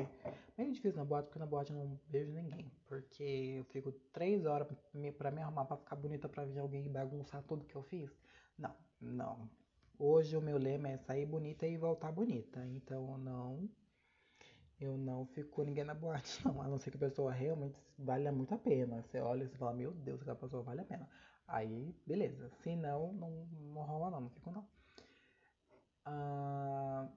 Meio 0.58 0.74
difícil 0.74 0.98
na 0.98 1.06
boate, 1.06 1.28
porque 1.28 1.40
na 1.40 1.46
boate 1.46 1.72
eu 1.72 1.78
não 1.78 1.98
vejo 2.10 2.34
ninguém. 2.34 2.70
Porque 2.86 3.56
eu 3.60 3.64
fico 3.64 3.94
três 4.12 4.46
horas 4.46 4.68
pra 5.18 5.32
me 5.32 5.42
arrumar 5.42 5.64
pra 5.64 5.78
ficar 5.78 5.96
bonita 5.96 6.28
pra 6.28 6.44
ver 6.44 6.60
alguém 6.60 6.92
bagunçar 6.92 7.42
tudo 7.44 7.64
que 7.64 7.78
eu 7.78 7.84
fiz. 7.84 8.12
Não, 8.58 8.76
não. 9.00 9.50
Hoje 10.00 10.38
o 10.38 10.42
meu 10.42 10.58
lema 10.58 10.90
é 10.90 10.98
sair 10.98 11.26
bonita 11.26 11.66
e 11.68 11.78
voltar 11.78 12.12
bonita. 12.12 12.66
Então 12.68 13.18
não. 13.18 13.70
Eu 14.80 14.96
não 14.96 15.26
fico 15.26 15.64
ninguém 15.64 15.84
na 15.84 15.96
boate, 15.96 16.40
não. 16.46 16.62
A 16.62 16.68
não 16.68 16.78
ser 16.78 16.92
que 16.92 16.98
a 16.98 17.00
pessoa 17.00 17.32
realmente 17.32 17.80
valha 17.98 18.32
muito 18.32 18.54
a 18.54 18.58
pena. 18.58 19.02
Você 19.02 19.20
olha 19.20 19.44
e 19.44 19.58
fala, 19.58 19.74
meu 19.74 19.92
Deus, 19.92 20.22
aquela 20.22 20.36
pessoa 20.36 20.62
vale 20.62 20.82
a 20.82 20.86
pena. 20.86 21.10
Aí, 21.48 21.96
beleza. 22.06 22.50
Se 22.62 22.76
não, 22.76 23.14
não, 23.14 23.46
não 23.74 23.82
rola 23.84 24.12
não, 24.12 24.22
não 24.22 24.30
fico 24.30 24.52
não. 24.52 24.68
Ah, 26.06 27.08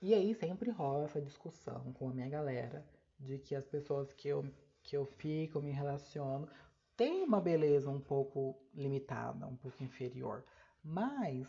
e 0.00 0.14
aí 0.14 0.34
sempre 0.34 0.70
rola 0.70 1.04
essa 1.04 1.20
discussão 1.20 1.92
com 1.92 2.08
a 2.08 2.14
minha 2.14 2.28
galera 2.28 2.84
de 3.18 3.38
que 3.38 3.54
as 3.54 3.66
pessoas 3.66 4.12
que 4.12 4.28
eu, 4.28 4.44
que 4.82 4.96
eu 4.96 5.04
fico, 5.04 5.60
me 5.60 5.70
relaciono, 5.70 6.48
têm 6.96 7.22
uma 7.22 7.40
beleza 7.40 7.90
um 7.90 8.00
pouco 8.00 8.56
limitada, 8.74 9.46
um 9.46 9.56
pouco 9.56 9.82
inferior. 9.82 10.44
Mas 10.84 11.48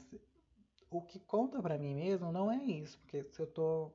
o 0.89 1.01
que 1.01 1.20
conta 1.20 1.62
para 1.62 1.77
mim 1.77 1.96
mesmo 1.96 2.32
não 2.32 2.51
é 2.51 2.58
isso, 2.63 3.00
porque 3.00 3.24
se 3.25 3.42
eu 3.42 3.48
tô, 3.48 3.92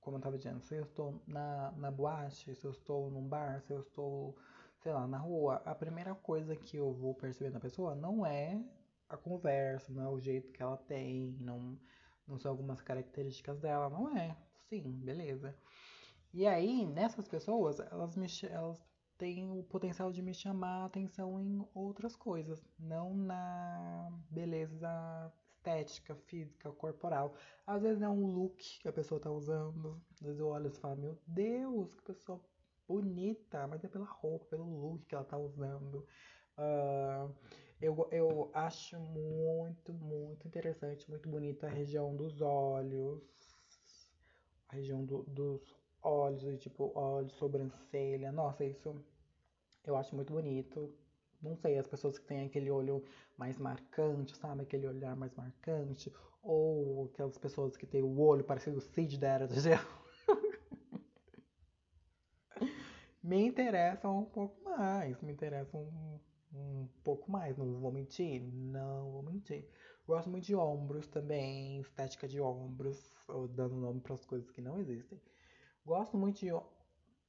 como 0.00 0.16
eu 0.16 0.20
tava 0.20 0.36
dizendo, 0.38 0.60
se 0.60 0.76
eu 0.76 0.84
estou 0.84 1.22
na, 1.26 1.72
na 1.72 1.90
boate, 1.90 2.54
se 2.54 2.64
eu 2.66 2.72
estou 2.72 3.10
num 3.10 3.26
bar, 3.28 3.60
se 3.62 3.72
eu 3.72 3.80
estou, 3.80 4.36
sei 4.82 4.92
lá, 4.92 5.06
na 5.06 5.18
rua, 5.18 5.62
a 5.64 5.74
primeira 5.74 6.14
coisa 6.14 6.56
que 6.56 6.76
eu 6.76 6.92
vou 6.92 7.14
perceber 7.14 7.50
na 7.50 7.60
pessoa 7.60 7.94
não 7.94 8.26
é 8.26 8.62
a 9.08 9.16
conversa, 9.16 9.92
não 9.92 10.04
é 10.04 10.08
o 10.08 10.20
jeito 10.20 10.52
que 10.52 10.62
ela 10.62 10.76
tem, 10.76 11.36
não 11.40 11.78
não 12.26 12.38
são 12.38 12.50
algumas 12.52 12.80
características 12.80 13.58
dela, 13.60 13.90
não 13.90 14.16
é. 14.16 14.36
Sim, 14.68 14.82
beleza. 15.04 15.54
E 16.32 16.46
aí, 16.46 16.86
nessas 16.86 17.28
pessoas, 17.28 17.78
elas, 17.80 18.16
me, 18.16 18.26
elas 18.50 18.91
têm 19.22 19.48
o 19.48 19.62
potencial 19.62 20.10
de 20.10 20.20
me 20.20 20.34
chamar 20.34 20.82
a 20.82 20.84
atenção 20.86 21.40
em 21.40 21.64
outras 21.72 22.16
coisas, 22.16 22.60
não 22.76 23.14
na 23.14 24.10
beleza 24.28 25.32
estética, 25.54 26.16
física, 26.26 26.72
corporal. 26.72 27.32
Às 27.64 27.82
vezes 27.82 28.02
é 28.02 28.08
um 28.08 28.26
look 28.26 28.80
que 28.80 28.88
a 28.88 28.92
pessoa 28.92 29.20
tá 29.20 29.30
usando. 29.30 30.02
Às 30.10 30.22
vezes 30.22 30.40
eu 30.40 30.48
olho 30.48 30.66
e 30.66 30.70
falo, 30.72 30.96
meu 30.96 31.18
Deus, 31.24 31.94
que 31.94 32.02
pessoa 32.02 32.40
bonita, 32.88 33.64
mas 33.68 33.84
é 33.84 33.88
pela 33.88 34.06
roupa, 34.06 34.44
pelo 34.46 34.64
look 34.64 35.06
que 35.06 35.14
ela 35.14 35.24
tá 35.24 35.38
usando. 35.38 36.04
Uh, 36.58 37.32
eu, 37.80 38.08
eu 38.10 38.50
acho 38.52 38.98
muito, 38.98 39.94
muito 39.94 40.48
interessante, 40.48 41.08
muito 41.08 41.28
bonita 41.28 41.68
a 41.68 41.70
região 41.70 42.16
dos 42.16 42.40
olhos, 42.40 43.22
a 44.68 44.74
região 44.74 45.04
do, 45.04 45.22
dos 45.22 45.80
olhos, 46.02 46.60
tipo, 46.60 46.90
olhos, 46.96 47.32
sobrancelha. 47.34 48.32
Nossa, 48.32 48.64
isso 48.64 48.92
eu 49.84 49.96
acho 49.96 50.14
muito 50.14 50.32
bonito. 50.32 50.92
Não 51.42 51.56
sei, 51.56 51.76
as 51.76 51.86
pessoas 51.86 52.18
que 52.18 52.24
têm 52.24 52.46
aquele 52.46 52.70
olho 52.70 53.04
mais 53.36 53.58
marcante, 53.58 54.36
sabe? 54.36 54.62
Aquele 54.62 54.86
olhar 54.86 55.16
mais 55.16 55.34
marcante. 55.34 56.12
Ou 56.42 57.06
aquelas 57.12 57.36
pessoas 57.38 57.76
que 57.76 57.86
têm 57.86 58.02
o 58.02 58.20
olho 58.20 58.44
parecido 58.44 58.78
o 58.78 58.80
Cid 58.80 59.18
da 59.18 59.28
Era 59.28 59.48
do 59.48 59.58
Gelo. 59.58 60.02
me 63.22 63.46
interessam 63.46 64.20
um 64.20 64.24
pouco 64.24 64.62
mais, 64.64 65.20
me 65.22 65.32
interessam 65.32 66.20
um 66.52 66.88
pouco 67.02 67.30
mais, 67.30 67.56
não 67.56 67.80
vou 67.80 67.92
mentir, 67.92 68.42
não 68.42 69.10
vou 69.10 69.22
mentir. 69.22 69.66
Gosto 70.06 70.28
muito 70.28 70.44
de 70.44 70.54
ombros 70.54 71.06
também, 71.06 71.80
estética 71.80 72.26
de 72.26 72.40
ombros, 72.40 72.98
dando 73.50 73.76
nome 73.76 74.00
para 74.00 74.14
as 74.14 74.24
coisas 74.24 74.50
que 74.50 74.60
não 74.60 74.78
existem. 74.78 75.20
Gosto 75.86 76.16
muito 76.16 76.40
de 76.40 76.52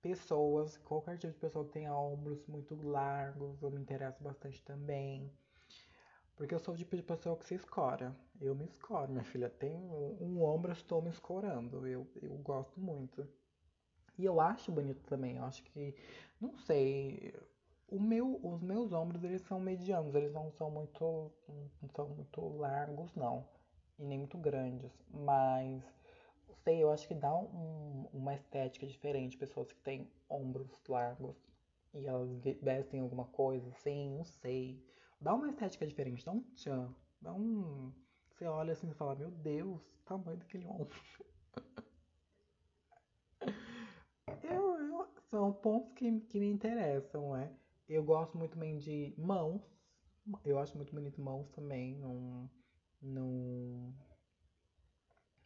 pessoas, 0.03 0.77
qualquer 0.79 1.17
tipo 1.17 1.33
de 1.33 1.39
pessoa 1.39 1.65
que 1.65 1.72
tenha 1.72 1.95
ombros 1.95 2.45
muito 2.45 2.75
largos, 2.75 3.63
eu 3.63 3.72
me 3.72 3.79
interesso 3.79 4.22
bastante 4.22 4.62
também. 4.62 5.31
Porque 6.36 6.53
eu 6.53 6.60
sou 6.60 6.74
o 6.74 6.77
tipo 6.77 6.95
de 6.95 7.01
pessoa 7.01 7.38
que 7.38 7.45
se 7.45 7.55
escora. 7.55 8.13
Eu 8.41 8.53
me 8.53 8.65
escoro, 8.65 9.12
minha 9.12 9.24
filha. 9.24 9.50
Tem 9.50 9.74
um, 9.74 10.17
um 10.19 10.43
ombro, 10.43 10.72
eu 10.72 10.74
estou 10.74 11.01
me 11.01 11.10
escorando. 11.10 11.88
Eu, 11.88 12.05
eu 12.22 12.33
gosto 12.39 12.79
muito. 12.81 13.25
E 14.17 14.25
eu 14.25 14.41
acho 14.41 14.72
bonito 14.72 15.01
também. 15.05 15.38
Eu 15.38 15.45
acho 15.45 15.63
que, 15.63 15.95
não 16.41 16.57
sei, 16.57 17.33
o 17.88 18.00
meu, 18.00 18.39
os 18.43 18.62
meus 18.62 18.91
ombros, 18.91 19.24
eles 19.24 19.41
são 19.43 19.60
medianos, 19.60 20.15
eles 20.15 20.33
não 20.33 20.51
são 20.51 20.69
muito, 20.69 21.31
não 21.81 21.89
são 21.95 22.10
muito 22.10 22.57
largos, 22.57 23.13
não. 23.15 23.48
E 23.98 24.03
nem 24.03 24.17
muito 24.17 24.38
grandes. 24.38 24.91
Mas, 25.12 25.81
sei, 26.63 26.82
eu 26.82 26.91
acho 26.91 27.08
que 27.08 27.13
dá 27.13 27.34
um, 27.36 28.08
uma 28.13 28.34
estética 28.34 28.88
diferente. 28.88 29.38
Pessoas 29.38 29.72
que 29.72 29.79
têm 29.82 30.10
ombros 30.29 30.82
largos 30.88 31.36
e 31.93 32.05
elas 32.05 32.29
vestem 32.62 33.00
alguma 33.00 33.25
coisa 33.25 33.70
assim, 33.70 34.10
não 34.10 34.24
sei. 34.24 34.84
Dá 35.22 35.34
uma 35.34 35.50
estética 35.50 35.86
diferente, 35.88 36.25
dá 36.25 36.32
um 36.32 36.41
tchan, 36.55 36.93
dá 37.22 37.34
um, 37.34 37.93
Você 38.32 38.46
olha 38.46 38.74
assim 38.74 38.89
e 38.89 38.93
fala, 38.93 39.15
meu 39.15 39.32
Deus, 39.32 39.82
tamanho 40.05 40.38
daquele 40.38 40.65
homem. 40.67 40.88
Eu, 44.41 44.77
eu, 44.77 45.08
são 45.29 45.51
pontos 45.53 45.91
que, 45.93 46.20
que 46.22 46.39
me 46.39 46.48
interessam, 46.50 47.36
é. 47.36 47.51
Eu 47.88 48.03
gosto 48.03 48.38
muito 48.38 48.53
também 48.53 48.77
de 48.77 49.13
mãos. 49.17 49.62
Eu 50.46 50.60
acho 50.60 50.75
muito 50.77 50.93
bonito 50.93 51.22
mãos 51.22 51.50
também. 51.51 51.96
Não, 51.98 52.50
não, 53.01 53.93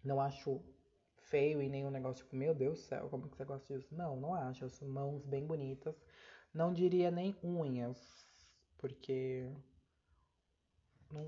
não 0.03 0.21
acho 0.21 0.62
feio 1.29 1.62
e 1.62 1.69
nenhum 1.69 1.91
negócio 1.91 2.24
tipo, 2.24 2.36
meu 2.36 2.53
Deus 2.53 2.79
do 2.79 2.86
céu, 2.86 3.10
como 3.10 3.29
que 3.29 3.38
você 3.38 3.46
gosta 3.46 3.74
disso? 3.74 3.93
Não, 3.96 4.15
não 4.15 4.34
acho. 4.34 4.65
As 4.65 4.81
mãos 4.81 5.25
bem 5.25 5.46
bonitas. 5.46 5.96
Não 6.53 6.74
diria 6.74 7.12
nem 7.12 7.36
unhas, 7.43 8.25
porque 8.77 9.50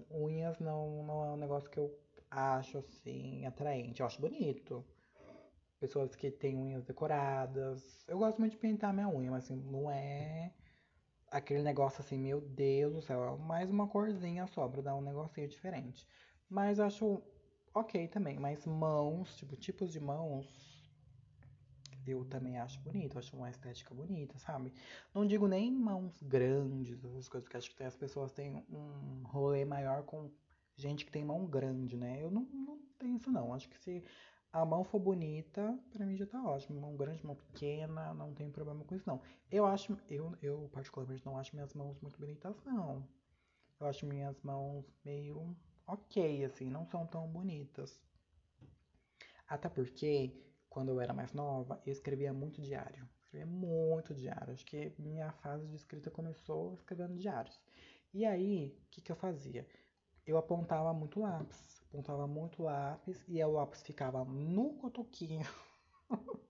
unhas 0.10 0.60
não, 0.60 1.04
não 1.04 1.26
é 1.26 1.30
um 1.32 1.38
negócio 1.38 1.70
que 1.70 1.78
eu 1.78 1.98
acho 2.30 2.78
assim 2.80 3.46
atraente. 3.46 4.00
Eu 4.02 4.08
acho 4.08 4.22
bonito. 4.22 4.86
Pessoas 5.80 6.16
que 6.16 6.30
têm 6.30 6.58
unhas 6.58 6.84
decoradas. 6.84 8.04
Eu 8.08 8.18
gosto 8.18 8.40
muito 8.40 8.52
de 8.52 8.58
pintar 8.58 8.94
minha 8.94 9.08
unha, 9.08 9.32
mas 9.32 9.46
assim, 9.46 9.56
não 9.56 9.90
é 9.90 10.54
aquele 11.32 11.64
negócio 11.64 12.02
assim, 12.02 12.18
meu 12.18 12.42
Deus 12.42 12.94
do 12.94 13.02
céu, 13.02 13.24
é 13.24 13.38
mais 13.38 13.70
uma 13.70 13.88
corzinha 13.88 14.48
só 14.48 14.68
pra 14.68 14.82
dar 14.82 14.96
um 14.96 15.02
negocinho 15.02 15.48
diferente. 15.48 16.08
Mas 16.50 16.80
acho 16.80 17.22
ok 17.74 18.08
também, 18.08 18.40
mas 18.40 18.66
mãos, 18.66 19.36
tipo, 19.36 19.56
tipos 19.56 19.92
de 19.92 20.00
mãos, 20.00 20.48
eu 22.06 22.26
também 22.26 22.58
acho 22.60 22.80
bonito, 22.82 23.20
acho 23.20 23.36
uma 23.36 23.50
estética 23.50 23.94
bonita, 23.94 24.38
sabe? 24.40 24.74
Não 25.14 25.26
digo 25.26 25.48
nem 25.48 25.72
mãos 25.72 26.22
grandes, 26.22 27.04
essas 27.04 27.28
coisas, 27.28 27.46
porque 27.46 27.58
acho 27.58 27.76
que 27.76 27.84
as 27.84 27.96
pessoas 27.96 28.32
têm 28.32 28.64
um 28.70 29.24
rolê 29.26 29.66
maior 29.66 30.04
com 30.04 30.32
gente 30.76 31.06
que 31.06 31.12
tem 31.12 31.24
mão 31.24 31.46
grande, 31.46 31.98
né? 31.98 32.22
Eu 32.22 32.32
não, 32.32 32.44
não 32.44 32.80
tenho 32.98 33.18
isso 33.18 33.32
não, 33.32 33.54
acho 33.54 33.70
que 33.70 33.78
se 33.78 34.04
a 34.52 34.66
mão 34.66 34.84
for 34.84 35.00
bonita, 35.00 35.78
pra 35.92 36.06
mim 36.06 36.16
já 36.16 36.26
tá 36.26 36.44
ótimo. 36.44 36.82
Mão 36.82 36.96
grande, 36.96 37.26
mão 37.26 37.36
pequena, 37.36 38.14
não 38.14 38.34
tem 38.34 38.50
problema 38.50 38.84
com 38.84 38.96
isso 38.96 39.08
não. 39.08 39.22
Eu 39.52 39.66
acho, 39.66 39.98
eu, 40.10 40.36
eu 40.42 40.70
particularmente 40.72 41.26
não 41.26 41.38
acho 41.38 41.56
minhas 41.56 41.74
mãos 41.74 42.00
muito 42.02 42.20
bonitas 42.20 42.56
não. 42.66 43.08
Eu 43.80 43.88
acho 43.88 44.06
minhas 44.06 44.42
mãos 44.42 44.86
meio 45.06 45.56
ok, 45.90 46.46
assim, 46.46 46.70
não 46.70 46.86
são 46.86 47.06
tão 47.08 47.28
bonitas. 47.28 48.00
Até 49.48 49.68
porque, 49.68 50.32
quando 50.70 50.90
eu 50.90 51.02
era 51.02 51.14
mais 51.14 51.34
nova, 51.34 51.82
eu 51.86 51.92
escrevia 51.92 52.32
muito 52.32 52.62
diário. 52.62 53.08
Escrevia 53.24 53.48
muito 53.48 54.14
diário. 54.14 54.54
Acho 54.54 54.66
que 54.66 54.94
minha 55.00 55.32
fase 55.32 55.68
de 55.68 55.76
escrita 55.76 56.12
começou 56.12 56.74
escrevendo 56.76 57.18
diários. 57.18 57.60
E 58.14 58.26
aí, 58.26 58.78
o 58.86 58.90
que, 58.92 59.02
que 59.02 59.12
eu 59.12 59.16
fazia? 59.16 59.68
Eu 60.26 60.38
apontava 60.38 60.94
muito 60.94 61.20
lápis. 61.20 61.82
Apontava 61.90 62.28
muito 62.28 62.62
lápis 62.62 63.24
e 63.28 63.44
o 63.44 63.52
lápis 63.52 63.82
ficava 63.82 64.24
no 64.24 64.74
cotoquinho. 64.76 65.48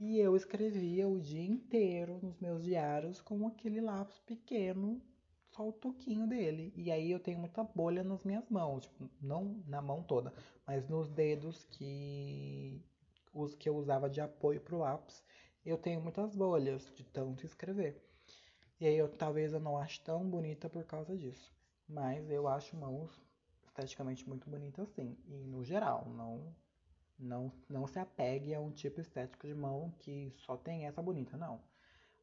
e 0.00 0.18
eu 0.18 0.34
escrevia 0.34 1.06
o 1.06 1.20
dia 1.20 1.44
inteiro 1.44 2.18
nos 2.22 2.38
meus 2.40 2.64
diários 2.64 3.20
com 3.20 3.46
aquele 3.46 3.82
lápis 3.82 4.18
pequeno 4.20 5.02
só 5.54 5.68
o 5.68 5.72
toquinho 5.72 6.26
dele. 6.26 6.72
E 6.76 6.90
aí 6.90 7.10
eu 7.10 7.20
tenho 7.20 7.38
muita 7.38 7.62
bolha 7.62 8.02
nas 8.02 8.24
minhas 8.24 8.48
mãos, 8.50 8.82
tipo, 8.82 9.08
não 9.20 9.62
na 9.66 9.80
mão 9.80 10.02
toda, 10.02 10.32
mas 10.66 10.88
nos 10.88 11.08
dedos 11.10 11.64
que 11.66 12.82
os 13.32 13.54
que 13.54 13.68
eu 13.68 13.76
usava 13.76 14.10
de 14.10 14.20
apoio 14.20 14.60
pro 14.60 14.78
lápis, 14.78 15.24
eu 15.64 15.78
tenho 15.78 16.00
muitas 16.00 16.34
bolhas 16.34 16.92
de 16.94 17.04
tanto 17.04 17.46
escrever. 17.46 18.02
E 18.80 18.86
aí 18.86 18.96
eu 18.96 19.08
talvez 19.08 19.52
eu 19.52 19.60
não 19.60 19.78
ache 19.78 20.00
tão 20.02 20.28
bonita 20.28 20.68
por 20.68 20.84
causa 20.84 21.16
disso. 21.16 21.52
Mas 21.88 22.30
eu 22.30 22.48
acho 22.48 22.76
mãos 22.76 23.10
esteticamente 23.64 24.28
muito 24.28 24.48
bonitas 24.48 24.88
sim, 24.90 25.16
e 25.26 25.44
no 25.44 25.64
geral, 25.64 26.08
não 26.08 26.54
não 27.18 27.52
não 27.68 27.86
se 27.86 27.98
apegue 27.98 28.54
a 28.54 28.60
um 28.60 28.70
tipo 28.70 29.00
estético 29.00 29.46
de 29.46 29.54
mão 29.54 29.92
que 29.98 30.32
só 30.38 30.56
tem 30.56 30.86
essa 30.86 31.02
bonita, 31.02 31.36
não. 31.36 31.60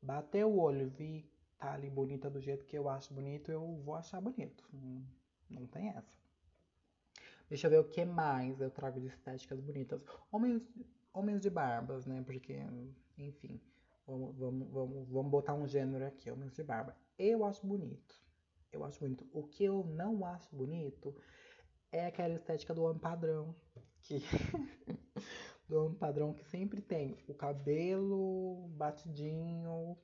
Bateu 0.01 0.49
o 0.51 0.59
olho, 0.59 0.89
vi 0.89 1.29
tá 1.61 1.73
ali 1.73 1.89
bonita 1.89 2.29
do 2.29 2.41
jeito 2.41 2.65
que 2.65 2.77
eu 2.77 2.89
acho 2.89 3.13
bonito, 3.13 3.51
eu 3.51 3.77
vou 3.85 3.93
achar 3.93 4.19
bonito. 4.19 4.67
Não, 4.73 5.05
não 5.49 5.67
tem 5.67 5.89
essa. 5.89 6.11
Deixa 7.47 7.67
eu 7.67 7.71
ver 7.71 7.79
o 7.79 7.87
que 7.87 8.03
mais 8.03 8.59
eu 8.59 8.71
trago 8.71 8.99
de 8.99 9.07
estéticas 9.07 9.59
bonitas. 9.59 10.03
Homens, 10.31 10.63
homens 11.13 11.39
de 11.39 11.49
barbas, 11.49 12.05
né? 12.07 12.23
Porque, 12.25 12.57
enfim, 13.17 13.61
vamos, 14.07 14.35
vamos, 14.37 14.71
vamos, 14.71 15.09
vamos 15.09 15.31
botar 15.31 15.53
um 15.53 15.67
gênero 15.67 16.05
aqui, 16.05 16.31
homens 16.31 16.55
de 16.55 16.63
barba. 16.63 16.97
Eu 17.17 17.45
acho 17.45 17.65
bonito. 17.67 18.19
Eu 18.71 18.83
acho 18.83 18.99
bonito. 18.99 19.27
O 19.31 19.43
que 19.43 19.63
eu 19.63 19.83
não 19.83 20.25
acho 20.25 20.55
bonito 20.55 21.15
é 21.91 22.07
aquela 22.07 22.33
estética 22.33 22.73
do 22.73 22.83
homem 22.83 22.99
padrão. 22.99 23.53
Que 24.01 24.19
do 25.69 25.85
homem 25.85 25.97
padrão 25.97 26.33
que 26.33 26.43
sempre 26.45 26.81
tem 26.81 27.19
o 27.27 27.35
cabelo 27.35 28.67
batidinho, 28.69 29.95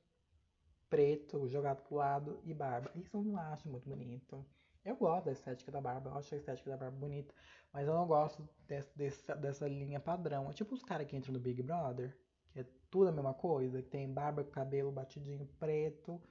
preto 0.89 1.47
jogado 1.47 1.81
pro 1.83 1.95
lado 1.95 2.39
e 2.43 2.53
barba. 2.53 2.91
Isso 2.95 3.17
eu 3.17 3.23
não 3.23 3.37
acho 3.37 3.67
muito 3.69 3.87
bonito. 3.89 4.45
Eu 4.83 4.95
gosto 4.95 5.25
da 5.25 5.31
estética 5.33 5.71
da 5.71 5.81
barba, 5.81 6.09
eu 6.09 6.17
acho 6.17 6.33
a 6.33 6.37
estética 6.37 6.69
da 6.69 6.77
barba 6.77 6.97
bonita, 6.97 7.33
mas 7.73 7.87
eu 7.87 7.93
não 7.93 8.07
gosto 8.07 8.47
desse, 8.67 8.97
dessa, 8.97 9.35
dessa 9.35 9.67
linha 9.67 9.99
padrão. 9.99 10.49
É 10.49 10.53
tipo 10.53 10.73
os 10.73 10.83
caras 10.83 11.07
que 11.07 11.17
entram 11.17 11.33
no 11.33 11.39
Big 11.39 11.61
Brother, 11.61 12.17
que 12.53 12.59
é 12.61 12.65
tudo 12.89 13.09
a 13.09 13.11
mesma 13.11 13.33
coisa, 13.33 13.81
que 13.81 13.89
tem 13.89 14.11
barba, 14.11 14.43
cabelo 14.45 14.91
batidinho 14.91 15.45
preto 15.59 16.21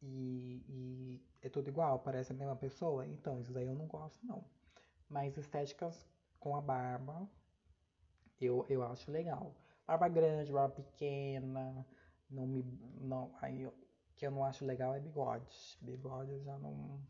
e, 0.00 0.64
e 0.68 1.24
é 1.42 1.48
tudo 1.48 1.68
igual, 1.68 1.98
parece 1.98 2.32
a 2.32 2.34
mesma 2.34 2.56
pessoa. 2.56 3.06
Então, 3.06 3.40
isso 3.40 3.52
daí 3.52 3.66
eu 3.66 3.74
não 3.74 3.86
gosto, 3.86 4.24
não. 4.26 4.44
Mas 5.08 5.36
estéticas 5.36 6.06
com 6.38 6.56
a 6.56 6.60
barba, 6.60 7.28
eu, 8.40 8.64
eu 8.68 8.82
acho 8.82 9.10
legal. 9.10 9.54
Barba 9.86 10.08
grande, 10.08 10.52
barba 10.52 10.74
pequena, 10.74 11.86
não 12.30 12.46
me. 12.46 12.62
Não, 13.00 13.32
aí 13.40 13.66
o 13.66 13.72
que 14.16 14.26
eu 14.26 14.30
não 14.30 14.44
acho 14.44 14.64
legal 14.64 14.94
é 14.94 15.00
bigode. 15.00 15.78
Bigode 15.82 16.32
eu 16.32 16.42
já 16.42 16.58
não. 16.58 17.00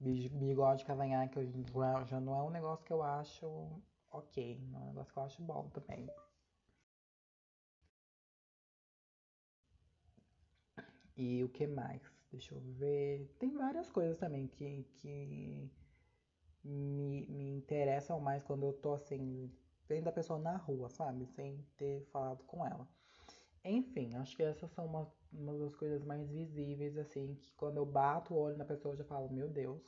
Bigode 0.00 0.84
cavanhaque 0.84 1.40
já 2.06 2.20
não 2.20 2.38
é 2.38 2.42
um 2.44 2.50
negócio 2.50 2.84
que 2.84 2.92
eu 2.92 3.02
acho 3.02 3.46
ok. 4.10 4.58
Não 4.70 4.80
é 4.80 4.82
um 4.84 4.86
negócio 4.88 5.12
que 5.12 5.18
eu 5.18 5.22
acho 5.24 5.42
bom 5.42 5.68
também. 5.70 6.08
E 11.16 11.42
o 11.44 11.48
que 11.48 11.66
mais? 11.66 12.00
Deixa 12.30 12.54
eu 12.54 12.60
ver. 12.60 13.34
Tem 13.38 13.50
várias 13.56 13.90
coisas 13.90 14.16
também 14.18 14.46
que, 14.46 14.84
que 14.98 15.70
me, 16.64 17.26
me 17.28 17.56
interessam 17.56 18.20
mais 18.20 18.42
quando 18.44 18.64
eu 18.66 18.72
tô 18.74 18.94
assim, 18.94 19.50
vendo 19.88 20.08
a 20.08 20.12
pessoa 20.12 20.38
na 20.38 20.56
rua, 20.56 20.88
sabe? 20.90 21.26
Sem 21.26 21.64
ter 21.76 22.02
falado 22.12 22.44
com 22.44 22.66
ela. 22.66 22.86
Enfim, 23.68 24.14
acho 24.14 24.36
que 24.36 24.42
essas 24.42 24.70
são 24.72 24.86
uma, 24.86 25.12
uma 25.32 25.58
das 25.58 25.74
coisas 25.74 26.04
mais 26.04 26.28
visíveis, 26.30 26.96
assim, 26.96 27.34
que 27.34 27.52
quando 27.54 27.78
eu 27.78 27.86
bato 27.86 28.32
o 28.34 28.38
olho 28.38 28.56
na 28.56 28.64
pessoa 28.64 28.94
eu 28.94 28.98
já 28.98 29.04
falo, 29.04 29.28
meu 29.32 29.48
Deus, 29.48 29.82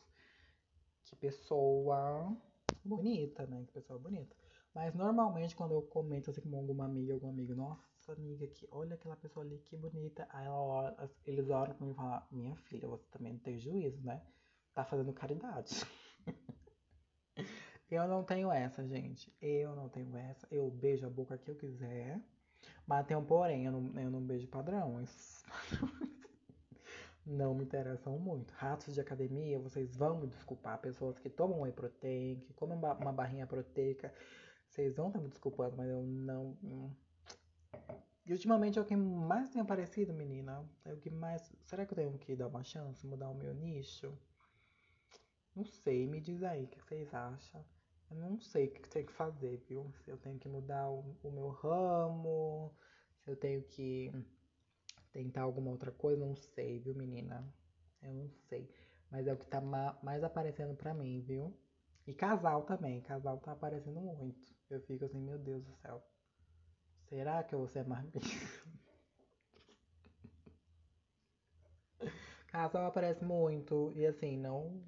que 1.05 1.17
pessoa 1.17 2.37
bonita, 2.85 3.47
né? 3.47 3.65
Que 3.67 3.73
pessoa 3.73 3.99
bonita. 3.99 4.35
Mas 4.75 4.95
normalmente 4.95 5.57
quando 5.57 5.73
eu 5.73 5.83
comento 5.83 6.31
assim 6.31 6.41
com 6.41 6.57
alguma 6.57 6.85
amiga, 6.85 7.15
algum 7.15 7.29
amigo, 7.29 7.55
nossa 7.55 8.13
amiga, 8.13 8.47
que 8.47 8.67
olha 8.71 8.95
aquela 8.95 9.17
pessoa 9.17 9.45
ali, 9.45 9.59
que 9.59 9.77
bonita. 9.77 10.29
Aí 10.31 10.47
ela, 10.47 11.11
eles 11.25 11.49
olham 11.49 11.75
pra 11.75 11.87
mim 11.87 11.93
e 11.93 11.97
falam, 11.97 12.23
minha 12.31 12.57
filha, 12.57 12.89
você 12.89 13.07
também 13.11 13.33
não 13.33 13.41
tem 13.41 13.59
juízo, 13.59 14.05
né? 14.05 14.23
Tá 14.75 14.85
fazendo 14.85 15.13
caridade. 15.13 15.75
eu 17.91 18.07
não 18.07 18.23
tenho 18.23 18.53
essa, 18.53 18.87
gente. 18.87 19.35
Eu 19.41 19.75
não 19.75 19.89
tenho 19.89 20.17
essa. 20.17 20.47
Eu 20.51 20.71
beijo 20.71 21.07
a 21.07 21.11
boca 21.11 21.39
que 21.39 21.51
eu 21.51 21.57
quiser. 21.57 22.23
Mas 22.89 23.07
tem 23.07 23.15
um 23.15 23.25
porém, 23.25 23.67
eu 23.67 23.73
não, 23.73 24.01
eu 24.01 24.11
não 24.11 24.23
beijo 24.23 24.49
padrões. 24.49 25.45
não 27.27 27.55
me 27.55 27.65
interessam 27.65 28.19
muito. 28.19 28.51
Ratos 28.55 28.95
de 28.95 29.01
academia, 29.01 29.59
vocês 29.59 29.95
vão 29.95 30.19
me 30.19 30.27
desculpar. 30.27 30.81
Pessoas 30.81 31.19
que 31.19 31.29
tomam 31.29 31.61
whey 31.61 31.73
protein, 31.73 32.41
que 32.41 32.55
comem 32.55 32.79
uma 32.79 33.13
barrinha 33.13 33.47
proteica, 33.47 34.11
vocês 34.67 34.97
vão 34.97 35.09
estar 35.09 35.21
me 35.21 35.29
desculpando, 35.29 35.77
mas 35.77 35.91
eu 35.91 36.03
não. 36.03 36.57
E 38.25 38.33
ultimamente 38.33 38.79
é 38.79 38.83
o 38.83 38.87
que 38.87 38.97
mais 38.97 39.51
tem 39.51 39.61
aparecido, 39.61 40.15
menina. 40.15 40.67
É 40.87 40.95
o 40.95 40.97
que 40.97 41.11
mais. 41.11 41.53
Será 41.65 41.85
que 41.85 41.93
eu 41.93 41.97
tenho 41.97 42.19
que 42.19 42.35
dar 42.35 42.49
uma 42.49 42.65
chance, 42.65 43.07
mudar 43.07 43.29
o 43.29 43.35
meu 43.35 43.53
nicho? 43.53 44.19
Não 45.55 45.65
sei, 45.67 46.07
me 46.07 46.23
diz 46.23 46.43
aí 46.43 46.65
o 46.65 46.69
que 46.69 46.81
vocês 46.81 47.13
acham. 47.13 47.63
Eu 48.11 48.17
não 48.17 48.41
sei 48.41 48.67
o 48.67 48.71
que 48.71 48.89
tem 48.89 49.05
que 49.05 49.13
fazer, 49.13 49.59
viu? 49.69 49.93
Se 50.05 50.11
eu 50.11 50.17
tenho 50.19 50.39
que 50.39 50.49
mudar 50.49 50.89
o, 50.91 51.17
o 51.23 51.31
meu 51.31 51.49
ramo, 51.49 52.75
se 53.23 53.31
eu 53.31 53.37
tenho 53.37 53.63
que 53.63 54.11
tentar 55.13 55.43
alguma 55.43 55.71
outra 55.71 55.93
coisa, 55.93 56.25
não 56.25 56.35
sei, 56.35 56.79
viu, 56.79 56.95
menina? 56.95 57.47
Eu 58.03 58.15
não 58.15 58.31
sei. 58.49 58.71
Mas 59.11 59.27
é 59.27 59.33
o 59.33 59.37
que 59.37 59.47
tá 59.47 59.61
ma 59.61 59.99
mais 60.03 60.23
aparecendo 60.25 60.75
pra 60.75 60.95
mim, 60.95 61.21
viu? 61.21 61.55
E 62.07 62.15
casal 62.15 62.63
também. 62.63 63.03
Casal 63.03 63.39
tá 63.39 63.53
aparecendo 63.53 64.01
muito. 64.01 64.55
Eu 64.71 64.81
fico 64.83 65.05
assim, 65.05 65.21
meu 65.21 65.39
Deus 65.39 65.65
do 65.65 65.75
céu. 65.77 66.03
Será 67.09 67.43
que 67.43 67.55
eu 67.55 67.59
vou 67.61 67.69
ser 67.69 67.87
mais 67.87 68.07
Casal 72.49 72.87
aparece 72.87 73.25
muito. 73.25 73.93
E 73.95 74.07
assim, 74.07 74.37
não 74.37 74.83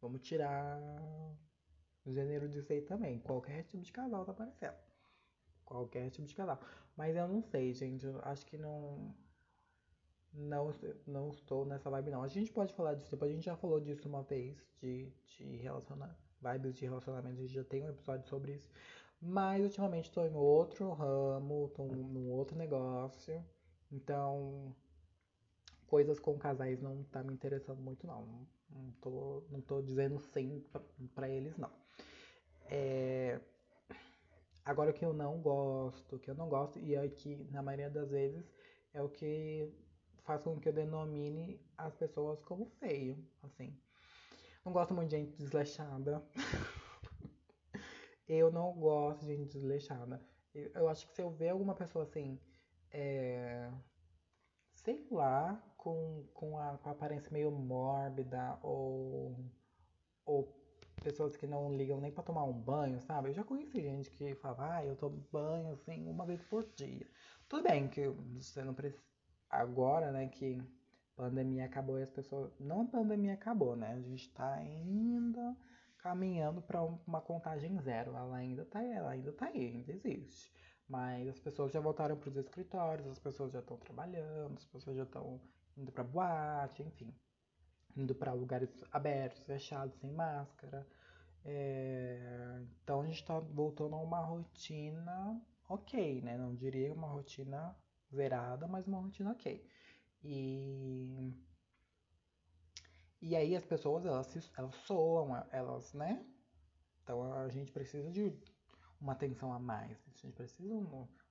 Vamos 0.00 0.20
tirar 0.20 0.78
gênero 2.12 2.48
disso 2.48 2.72
aí 2.72 2.80
também. 2.82 3.18
Qualquer 3.20 3.64
tipo 3.64 3.82
de 3.82 3.92
casal 3.92 4.24
tá 4.24 4.32
aparecendo. 4.32 4.76
Qualquer 5.64 6.10
tipo 6.10 6.26
de 6.26 6.34
casal. 6.34 6.60
Mas 6.96 7.16
eu 7.16 7.28
não 7.28 7.42
sei, 7.42 7.72
gente. 7.72 8.06
Eu 8.06 8.20
acho 8.22 8.46
que 8.46 8.56
não. 8.56 9.14
Não, 10.32 10.72
não 11.06 11.30
estou 11.30 11.64
nessa 11.64 11.90
vibe, 11.90 12.10
não. 12.10 12.22
A 12.22 12.28
gente 12.28 12.52
pode 12.52 12.72
falar 12.74 12.94
disso 12.94 13.10
depois. 13.10 13.30
A 13.30 13.34
gente 13.34 13.44
já 13.44 13.56
falou 13.56 13.80
disso 13.80 14.08
uma 14.08 14.22
vez. 14.22 14.56
De, 14.78 15.10
de 15.26 15.56
relacionar. 15.56 16.16
Vibes 16.40 16.76
de 16.76 16.84
relacionamento. 16.84 17.38
A 17.38 17.40
gente 17.40 17.54
já 17.54 17.64
tem 17.64 17.84
um 17.84 17.88
episódio 17.90 18.28
sobre 18.28 18.54
isso. 18.54 18.70
Mas 19.20 19.64
ultimamente 19.64 20.04
estou 20.04 20.26
em 20.26 20.34
outro 20.34 20.92
ramo. 20.92 21.66
Estou 21.66 21.86
num 21.86 22.30
outro 22.30 22.56
negócio. 22.56 23.44
Então. 23.90 24.74
Coisas 25.86 26.18
com 26.18 26.36
casais 26.36 26.80
não 26.80 27.04
tá 27.04 27.22
me 27.22 27.32
interessando 27.32 27.80
muito, 27.80 28.06
não. 28.06 28.46
Não 28.68 28.90
tô, 29.00 29.42
não 29.50 29.60
tô 29.60 29.80
dizendo 29.80 30.18
sim 30.18 30.64
para 31.14 31.28
eles, 31.28 31.56
não. 31.56 31.70
É... 32.70 33.40
Agora 34.64 34.90
o 34.90 34.94
que 34.94 35.04
eu 35.04 35.12
não 35.12 35.40
gosto, 35.40 36.16
o 36.16 36.18
que 36.18 36.28
eu 36.28 36.34
não 36.34 36.48
gosto, 36.48 36.78
e 36.78 36.94
é 36.94 37.08
que 37.08 37.36
na 37.52 37.62
maioria 37.62 37.88
das 37.88 38.10
vezes 38.10 38.44
é 38.92 39.00
o 39.00 39.08
que 39.08 39.72
faz 40.24 40.42
com 40.42 40.58
que 40.58 40.68
eu 40.68 40.72
denomine 40.72 41.60
as 41.78 41.94
pessoas 41.94 42.42
como 42.42 42.66
feio, 42.80 43.16
assim. 43.44 43.78
Não 44.64 44.72
gosto 44.72 44.92
muito 44.92 45.10
de 45.10 45.16
gente 45.16 45.36
desleixada. 45.36 46.20
eu 48.28 48.50
não 48.50 48.72
gosto 48.72 49.24
de 49.24 49.36
gente 49.36 49.52
desleixada. 49.52 50.20
Eu, 50.52 50.70
eu, 50.74 50.88
acho 50.88 51.06
que 51.06 51.14
se 51.14 51.22
eu 51.22 51.30
ver 51.30 51.50
alguma 51.50 51.74
pessoa 51.74 52.02
assim, 52.02 52.40
é... 52.90 53.70
sei 54.74 55.06
lá, 55.12 55.62
com, 55.76 56.26
com, 56.34 56.58
a, 56.58 56.76
com 56.78 56.88
a 56.88 56.92
aparência 56.92 57.30
meio 57.30 57.52
mórbida 57.52 58.58
ou, 58.62 59.38
ou 60.24 60.65
pessoas 61.06 61.36
que 61.36 61.46
não 61.46 61.76
ligam 61.76 62.00
nem 62.00 62.10
para 62.10 62.24
tomar 62.24 62.42
um 62.42 62.52
banho, 62.52 63.00
sabe? 63.00 63.28
Eu 63.28 63.34
já 63.34 63.44
conheci 63.44 63.80
gente 63.80 64.10
que 64.10 64.34
fala, 64.34 64.78
ah, 64.78 64.84
eu 64.84 64.96
tomo 64.96 65.24
banho 65.30 65.72
assim 65.72 66.08
uma 66.08 66.26
vez 66.26 66.42
por 66.42 66.64
dia. 66.74 67.06
Tudo 67.48 67.62
bem 67.62 67.86
que 67.88 68.08
você 68.08 68.64
não 68.64 68.74
precisa. 68.74 69.04
Agora, 69.48 70.10
né, 70.10 70.26
que 70.26 70.60
pandemia 71.14 71.66
acabou 71.66 71.96
e 72.00 72.02
as 72.02 72.10
pessoas. 72.10 72.52
Não 72.58 72.80
a 72.82 72.86
pandemia 72.86 73.34
acabou, 73.34 73.76
né? 73.76 73.92
A 73.92 74.00
gente 74.00 74.28
tá 74.34 74.54
ainda 74.54 75.56
caminhando 75.98 76.60
para 76.60 76.82
uma 76.82 77.20
contagem 77.20 77.78
zero. 77.78 78.16
Ela 78.16 78.36
ainda 78.36 78.64
tá 78.64 78.80
aí, 78.80 78.90
ela 78.90 79.10
ainda 79.10 79.32
tá 79.32 79.46
aí, 79.46 79.64
ainda 79.68 79.92
existe. 79.92 80.52
Mas 80.88 81.28
as 81.28 81.38
pessoas 81.38 81.70
já 81.70 81.78
voltaram 81.78 82.16
para 82.16 82.30
os 82.30 82.36
escritórios, 82.36 83.06
as 83.06 83.20
pessoas 83.20 83.52
já 83.52 83.60
estão 83.60 83.76
trabalhando, 83.76 84.56
as 84.56 84.66
pessoas 84.66 84.96
já 84.96 85.04
estão 85.04 85.40
indo 85.76 85.92
para 85.92 86.02
boate, 86.02 86.82
enfim, 86.82 87.14
indo 87.96 88.14
para 88.14 88.32
lugares 88.32 88.70
abertos, 88.92 89.42
fechados, 89.44 89.96
sem 89.98 90.12
máscara. 90.12 90.86
É... 91.44 92.60
Então 92.82 93.00
a 93.00 93.06
gente 93.06 93.20
está 93.20 93.38
voltando 93.40 93.94
a 93.94 94.00
uma 94.00 94.20
rotina 94.20 95.40
ok, 95.68 96.20
né? 96.22 96.36
Não 96.36 96.54
diria 96.54 96.92
uma 96.92 97.08
rotina 97.08 97.76
zerada, 98.14 98.66
mas 98.68 98.86
uma 98.86 99.00
rotina 99.00 99.32
ok. 99.32 99.64
E 100.22 101.32
e 103.20 103.34
aí 103.34 103.56
as 103.56 103.64
pessoas 103.64 104.04
elas, 104.04 104.26
se, 104.26 104.50
elas 104.56 104.74
soam, 104.86 105.34
elas, 105.50 105.92
né? 105.94 106.24
Então 107.02 107.32
a 107.32 107.48
gente 107.48 107.72
precisa 107.72 108.10
de 108.10 108.32
uma 109.00 109.12
atenção 109.12 109.52
a 109.52 109.58
mais. 109.58 109.98
A 110.06 110.18
gente 110.18 110.32
precisa 110.32 110.74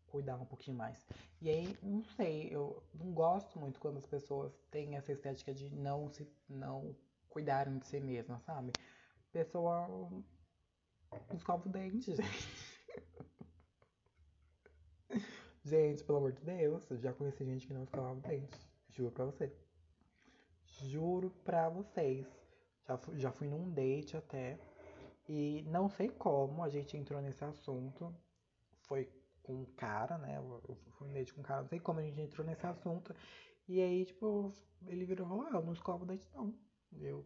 cuidar 0.08 0.38
um 0.38 0.46
pouquinho 0.46 0.78
mais. 0.78 1.06
E 1.42 1.50
aí, 1.50 1.78
não 1.82 2.04
sei, 2.04 2.48
eu 2.52 2.82
não 2.94 3.14
gosto 3.14 3.60
muito 3.60 3.80
quando 3.80 3.98
as 3.98 4.06
pessoas 4.06 4.54
têm 4.72 4.96
essa 4.96 5.12
estética 5.12 5.54
de 5.54 5.70
não 5.70 6.10
se 6.10 6.28
não 6.50 6.96
cuidarem 7.30 7.78
de 7.78 7.86
si 7.86 8.00
mesmas, 8.00 8.42
sabe? 8.44 8.72
Pessoa 9.32 9.88
escova 11.34 11.68
o 11.68 11.72
dente, 11.72 12.16
gente. 12.16 12.50
gente, 15.64 16.04
pelo 16.04 16.20
amor 16.20 16.32
de 16.32 16.42
Deus, 16.42 16.90
eu 16.90 16.98
já 16.98 17.12
conheci 17.14 17.44
gente 17.44 17.68
que 17.68 17.74
não 17.74 17.84
escovava 17.84 18.14
o 18.14 18.22
dente. 18.22 18.58
Juro 18.90 19.12
pra 19.12 19.26
você. 19.26 19.54
Juro 20.66 21.30
pra 21.44 21.70
vocês. 21.70 22.26
Já 22.88 23.00
já 23.16 23.32
fui 23.32 23.48
num 23.48 23.70
date 23.72 24.16
até. 24.16 24.58
E 25.28 25.64
não 25.68 25.90
sei 25.90 26.10
como 26.10 26.64
a 26.64 26.70
gente 26.70 26.96
entrou 26.96 27.22
nesse 27.22 27.44
assunto. 27.44 28.16
Foi 28.84 29.10
com 29.46 29.54
um 29.54 29.66
cara, 29.78 30.18
né? 30.18 30.38
Eu 30.38 30.78
fui 30.98 31.08
date 31.10 31.34
com 31.34 31.42
um 31.42 31.44
cara, 31.44 31.62
não 31.62 31.70
sei 31.70 31.80
como 31.80 32.00
a 32.00 32.04
gente 32.04 32.20
entrou 32.20 32.46
nesse 32.46 32.66
assunto. 32.66 33.16
E 33.68 33.80
aí, 33.80 34.06
tipo, 34.06 34.52
ele 34.88 35.06
virou 35.06 35.26
e 35.26 35.30
falou, 35.30 35.46
ah, 35.46 35.58
eu 35.58 35.64
não 35.64 35.74
escovo 35.74 36.06
dente 36.06 36.28
não. 36.34 36.54
Eu, 37.00 37.26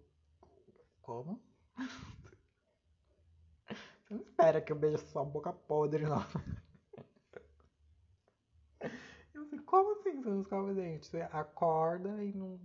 como? 1.01 1.41
Você 4.03 4.13
não 4.13 4.21
espera 4.21 4.61
que 4.61 4.71
eu 4.71 4.75
beije 4.75 4.97
sua 5.05 5.23
boca 5.23 5.53
podre, 5.53 6.03
não. 6.03 6.17
Eu 9.33 9.43
assim, 9.43 9.57
como 9.59 9.91
assim 9.93 10.21
você 10.21 10.29
não 10.29 10.41
escova 10.41 10.73
dente? 10.73 11.05
Você 11.05 11.21
acorda 11.31 12.23
e 12.23 12.33
não 12.33 12.59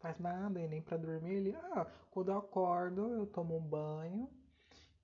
faz 0.00 0.18
nada, 0.18 0.60
e 0.60 0.66
nem 0.66 0.82
pra 0.82 0.96
dormir. 0.96 1.34
Ele, 1.34 1.54
ah, 1.54 1.86
quando 2.10 2.32
eu 2.32 2.38
acordo, 2.38 3.08
eu 3.14 3.26
tomo 3.26 3.56
um 3.56 3.60
banho. 3.60 4.28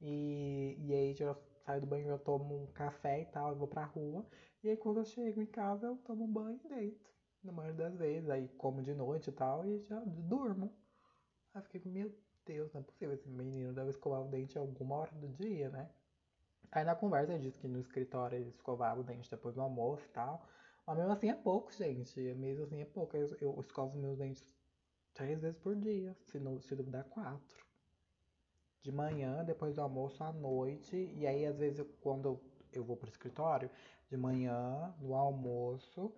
E, 0.00 0.76
e 0.78 0.92
aí 0.92 1.14
já 1.14 1.34
saio 1.64 1.80
do 1.80 1.86
banho, 1.86 2.08
eu 2.08 2.18
tomo 2.18 2.62
um 2.62 2.66
café 2.72 3.22
e 3.22 3.26
tal, 3.26 3.50
eu 3.50 3.56
vou 3.56 3.68
pra 3.68 3.84
rua. 3.84 4.26
E 4.62 4.68
aí 4.68 4.76
quando 4.76 4.98
eu 4.98 5.04
chego 5.04 5.40
em 5.40 5.46
casa, 5.46 5.86
eu 5.86 5.96
tomo 5.98 6.24
um 6.24 6.32
banho 6.32 6.60
e 6.64 6.68
deito. 6.68 7.10
Na 7.42 7.52
maioria 7.52 7.76
das 7.76 7.96
vezes. 7.96 8.28
Aí 8.28 8.48
como 8.58 8.82
de 8.82 8.94
noite 8.94 9.30
e 9.30 9.32
tal, 9.32 9.64
e 9.64 9.80
já 9.84 10.00
durmo. 10.04 10.72
Aí 11.54 11.62
fiquei, 11.62 11.80
meu 11.90 12.14
Deus, 12.44 12.72
não 12.72 12.80
é 12.80 12.84
possível. 12.84 13.14
Esse 13.14 13.28
menino 13.28 13.72
deve 13.72 13.90
escovar 13.90 14.22
o 14.22 14.28
dente 14.28 14.58
alguma 14.58 14.96
hora 14.96 15.12
do 15.12 15.28
dia, 15.28 15.70
né? 15.70 15.90
Aí 16.72 16.84
na 16.84 16.94
conversa 16.94 17.32
ele 17.32 17.44
disse 17.44 17.58
que 17.58 17.68
no 17.68 17.78
escritório 17.80 18.36
ele 18.36 18.50
escovava 18.50 19.00
o 19.00 19.04
dente 19.04 19.30
depois 19.30 19.54
do 19.54 19.60
almoço 19.60 20.04
e 20.04 20.10
tal. 20.10 20.46
Mas 20.86 20.96
mesmo 20.98 21.12
assim 21.12 21.30
é 21.30 21.34
pouco, 21.34 21.72
gente. 21.72 22.20
Mesmo 22.34 22.64
assim 22.64 22.80
é 22.82 22.84
pouco. 22.84 23.16
Eu, 23.16 23.36
eu 23.40 23.60
escovo 23.60 23.96
meus 23.96 24.18
dentes 24.18 24.54
três 25.14 25.40
vezes 25.40 25.58
por 25.58 25.74
dia, 25.74 26.14
se 26.26 26.38
não 26.38 26.60
se 26.60 26.76
duvidar 26.76 27.04
quatro 27.04 27.65
de 28.86 28.92
manhã, 28.92 29.44
depois 29.44 29.74
do 29.74 29.82
almoço 29.82 30.22
à 30.22 30.32
noite. 30.32 31.12
E 31.16 31.26
aí, 31.26 31.44
às 31.44 31.58
vezes, 31.58 31.84
quando 32.00 32.40
eu 32.72 32.84
vou 32.84 32.96
pro 32.96 33.08
escritório, 33.08 33.68
de 34.08 34.16
manhã, 34.16 34.94
no 35.00 35.14
almoço. 35.14 36.12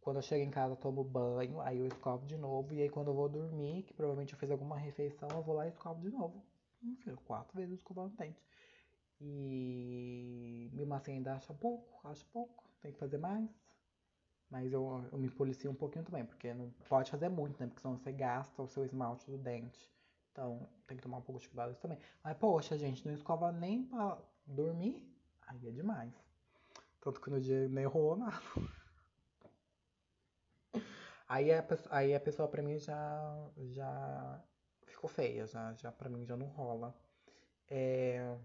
Quando 0.00 0.16
eu 0.16 0.22
chego 0.22 0.44
em 0.44 0.50
casa, 0.50 0.76
tomo 0.76 1.02
banho, 1.02 1.60
aí 1.60 1.78
eu 1.78 1.86
escovo 1.86 2.24
de 2.26 2.36
novo. 2.36 2.72
E 2.74 2.82
aí, 2.82 2.88
quando 2.88 3.08
eu 3.08 3.14
vou 3.14 3.28
dormir, 3.28 3.82
que 3.82 3.92
provavelmente 3.94 4.32
eu 4.32 4.38
fiz 4.38 4.50
alguma 4.50 4.76
refeição, 4.76 5.28
eu 5.30 5.42
vou 5.42 5.56
lá 5.56 5.66
e 5.66 5.70
escovo 5.70 6.00
de 6.00 6.10
novo. 6.10 6.44
Enfim, 6.82 7.16
quatro 7.26 7.56
vezes 7.56 7.74
escovando 7.74 8.12
o 8.12 8.16
dente. 8.16 8.40
E 9.20 10.70
mesmo 10.72 10.94
assim, 10.94 11.12
ainda 11.14 11.34
acha 11.34 11.52
pouco, 11.54 12.06
acho 12.06 12.24
pouco. 12.26 12.62
Tem 12.82 12.92
que 12.92 12.98
fazer 12.98 13.18
mais. 13.18 13.48
Mas 14.50 14.72
eu, 14.72 15.04
eu 15.10 15.18
me 15.18 15.30
policio 15.30 15.70
um 15.70 15.74
pouquinho 15.74 16.04
também, 16.04 16.24
porque 16.24 16.52
não 16.54 16.70
pode 16.88 17.10
fazer 17.10 17.28
muito, 17.28 17.58
né? 17.58 17.66
Porque 17.66 17.80
senão 17.80 17.96
você 17.96 18.12
gasta 18.12 18.62
o 18.62 18.68
seu 18.68 18.84
esmalte 18.84 19.28
do 19.30 19.38
dente. 19.38 19.90
Então, 20.34 20.68
tem 20.84 20.96
que 20.96 21.02
tomar 21.04 21.18
um 21.18 21.22
pouco 21.22 21.40
de 21.40 21.48
cuidado 21.48 21.76
também. 21.76 21.96
Mas, 22.20 22.36
poxa, 22.36 22.76
gente, 22.76 23.06
não 23.06 23.14
escova 23.14 23.52
nem 23.52 23.84
pra 23.84 24.18
dormir. 24.44 25.00
Aí 25.46 25.68
é 25.68 25.70
demais. 25.70 26.12
Tanto 27.00 27.20
que 27.20 27.30
no 27.30 27.40
dia 27.40 27.68
nem 27.68 27.84
rolou 27.86 28.16
nada. 28.16 28.42
Aí 31.28 31.52
a, 31.52 31.64
aí 31.90 32.14
a 32.14 32.18
pessoa 32.18 32.48
pra 32.48 32.62
mim 32.62 32.78
já, 32.78 33.48
já 33.70 34.42
ficou 34.86 35.08
feia, 35.08 35.46
já, 35.46 35.72
já 35.74 35.92
pra 35.92 36.10
mim 36.10 36.24
já 36.24 36.36
não 36.36 36.46
rola. 36.48 36.92
É, 37.70 38.36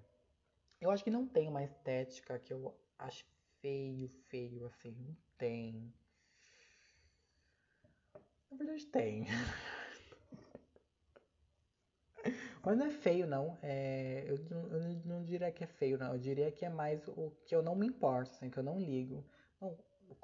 eu 0.80 0.92
acho 0.92 1.04
que 1.04 1.10
não 1.10 1.28
tem 1.28 1.48
uma 1.48 1.64
estética 1.64 2.38
que 2.38 2.54
eu 2.54 2.74
acho 3.00 3.26
feio, 3.62 4.08
feio, 4.08 4.68
assim. 4.68 4.92
Não 4.92 5.18
tem. 5.40 5.92
Na 8.52 8.58
verdade 8.58 8.86
tem. 8.86 9.26
Mas 12.64 12.78
não 12.78 12.86
é 12.86 12.90
feio, 12.90 13.26
não. 13.26 13.58
É, 13.62 14.26
eu, 14.28 14.36
eu, 14.52 14.80
não 15.06 15.24
diria 15.24 15.52
que 15.52 15.64
é 15.64 15.68
feio, 15.68 15.98
não. 15.98 16.14
Eu 16.14 16.20
diria 16.20 16.52
que 16.52 16.66
é 16.66 16.70
mais 16.70 17.08
o 17.08 17.32
que 17.46 17.56
eu 17.56 17.62
não 17.62 17.76
me 17.76 17.88
importo, 17.88 18.32
assim, 18.32 18.50
que 18.50 18.58
eu 18.58 18.64
não 18.64 18.80
ligo. 18.80 19.26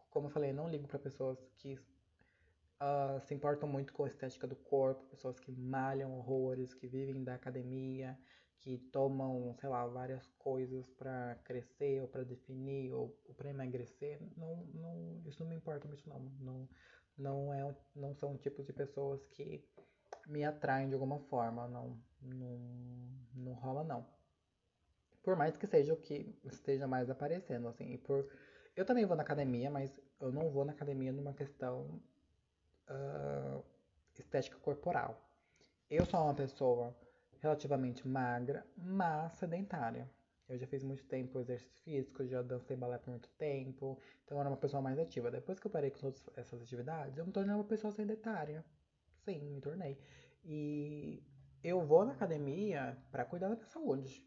Como 0.10 0.28
eu 0.28 0.32
falei, 0.32 0.52
eu 0.52 0.56
não 0.56 0.69
ligo 0.69 0.88
para 0.88 1.00
pessoas 1.00 1.39
que 1.58 1.76
uh, 1.76 3.19
se 3.21 3.34
importam 3.34 3.67
muito 3.67 3.93
com 3.93 4.04
a 4.04 4.08
estética 4.08 4.48
do 4.48 4.56
corpo, 4.56 5.06
pessoas 5.06 5.39
que 5.39 5.52
malham 5.52 6.17
horrores, 6.17 6.74
que 6.74 6.88
vivem 6.88 7.24
da 7.24 7.36
academia, 7.36 8.17
que 8.60 8.78
tomam, 8.78 9.56
sei 9.60 9.69
lá, 9.69 9.86
várias 9.86 10.28
coisas 10.39 10.89
para 10.91 11.36
crescer 11.43 12.02
ou 12.02 12.08
para 12.08 12.24
definir 12.24 12.91
ou, 12.93 13.17
ou 13.28 13.34
para 13.36 13.50
emagrecer. 13.50 14.19
Não, 14.36 14.65
não, 14.74 15.21
isso 15.26 15.41
não 15.43 15.50
me 15.50 15.56
importa 15.56 15.88
muito, 15.88 16.08
não. 16.10 16.19
Não, 16.39 16.69
não, 17.17 17.54
é, 17.54 17.76
não 17.95 18.13
são 18.15 18.38
tipos 18.38 18.65
de 18.65 18.74
pessoas 18.74 19.26
que 19.28 19.63
me 20.25 20.43
atraem 20.43 20.88
de 20.88 20.93
alguma 20.93 21.19
forma, 21.19 21.67
não, 21.67 21.97
não, 22.21 22.59
não 23.33 23.53
rola 23.53 23.83
não. 23.83 24.05
Por 25.23 25.35
mais 25.35 25.57
que 25.57 25.67
seja 25.67 25.93
o 25.93 25.97
que 25.97 26.38
esteja 26.43 26.88
mais 26.88 27.09
aparecendo, 27.09 27.67
assim, 27.67 27.93
e 27.93 27.97
por... 27.97 28.29
Eu 28.75 28.85
também 28.85 29.05
vou 29.05 29.15
na 29.15 29.23
academia, 29.23 29.71
mas 29.71 29.99
eu 30.19 30.31
não 30.31 30.49
vou 30.49 30.65
na 30.65 30.73
academia 30.73 31.11
numa 31.11 31.33
questão 31.33 32.01
uh, 32.89 33.63
estética 34.13 34.57
corporal. 34.59 35.19
Eu 35.89 36.05
sou 36.05 36.21
uma 36.21 36.33
pessoa 36.33 36.95
relativamente 37.39 38.07
magra, 38.07 38.65
mas 38.77 39.33
sedentária. 39.33 40.09
Eu 40.47 40.59
já 40.59 40.67
fiz 40.67 40.83
muito 40.83 41.03
tempo 41.05 41.39
exercício 41.39 41.83
físico, 41.83 42.25
já 42.25 42.41
dancei 42.41 42.77
balé 42.77 42.99
por 42.99 43.09
muito 43.09 43.29
tempo, 43.29 43.99
então 44.23 44.38
eu 44.38 44.41
era 44.41 44.49
uma 44.49 44.57
pessoa 44.57 44.81
mais 44.81 44.99
ativa. 44.99 45.31
Depois 45.31 45.59
que 45.59 45.65
eu 45.65 45.71
parei 45.71 45.89
com 45.89 45.99
todas 45.99 46.23
essas 46.35 46.61
atividades, 46.61 47.17
eu 47.17 47.25
me 47.25 47.31
tornei 47.31 47.55
uma 47.55 47.63
pessoa 47.63 47.91
sedentária. 47.91 48.63
Sim, 49.25 49.39
me 49.49 49.59
tornei. 49.59 49.97
E 50.43 51.23
eu 51.63 51.83
vou 51.83 52.05
na 52.05 52.13
academia 52.13 52.95
para 53.11 53.25
cuidar 53.25 53.49
da 53.49 53.55
minha 53.55 53.67
saúde. 53.67 54.23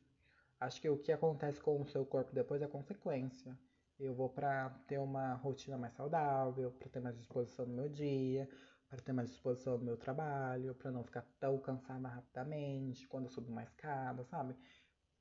Acho 0.59 0.81
que 0.81 0.91
o 0.91 0.99
que 0.99 1.13
acontece 1.13 1.61
com 1.61 1.81
o 1.81 1.87
seu 1.87 2.05
corpo 2.05 2.35
depois 2.35 2.61
é 2.61 2.67
consequência. 2.67 3.57
Eu 3.97 4.13
vou 4.13 4.29
para 4.29 4.71
ter 4.89 4.99
uma 4.99 5.35
rotina 5.35 5.79
mais 5.79 5.95
saudável, 5.95 6.73
para 6.73 6.89
ter 6.89 7.01
mais 7.01 7.17
disposição 7.17 7.65
no 7.65 7.75
meu 7.75 7.89
dia, 7.89 8.49
para 8.89 9.01
ter 9.01 9.13
mais 9.13 9.31
disposição 9.31 9.79
no 9.79 9.85
meu 9.85 9.97
trabalho, 9.97 10.75
para 10.75 10.91
não 10.91 11.05
ficar 11.05 11.23
tão 11.39 11.59
cansada 11.59 12.09
rapidamente 12.09 13.07
quando 13.07 13.25
eu 13.25 13.31
subo 13.31 13.51
uma 13.53 13.63
escada, 13.63 14.25
sabe? 14.25 14.57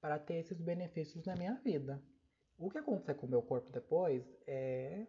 Para 0.02 0.18
ter 0.18 0.36
esses 0.36 0.60
benefícios 0.60 1.24
na 1.26 1.36
minha 1.36 1.54
vida. 1.64 2.02
O 2.58 2.70
que 2.72 2.80
acontecer 2.80 3.14
com 3.14 3.28
o 3.28 3.30
meu 3.30 3.44
corpo 3.44 3.72
depois 3.72 4.26
é, 4.48 5.06
é 5.06 5.08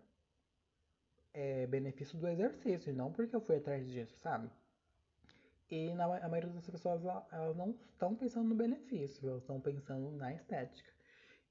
benefício 1.69 2.19
do 2.19 2.29
exercício, 2.29 2.93
não 2.93 3.13
porque 3.13 3.35
eu 3.35 3.41
fui 3.41 3.57
atrás 3.57 3.87
disso, 3.87 4.17
sabe? 4.19 4.51
E 5.71 5.93
na, 5.95 6.05
a 6.05 6.29
maioria 6.29 6.53
das 6.53 6.67
pessoas 6.67 7.03
elas 7.05 7.57
não 7.57 7.71
estão 7.93 8.15
pensando 8.15 8.49
no 8.49 8.55
benefício, 8.55 9.29
elas 9.29 9.43
estão 9.43 9.61
pensando 9.61 10.11
na 10.13 10.33
estética. 10.33 10.91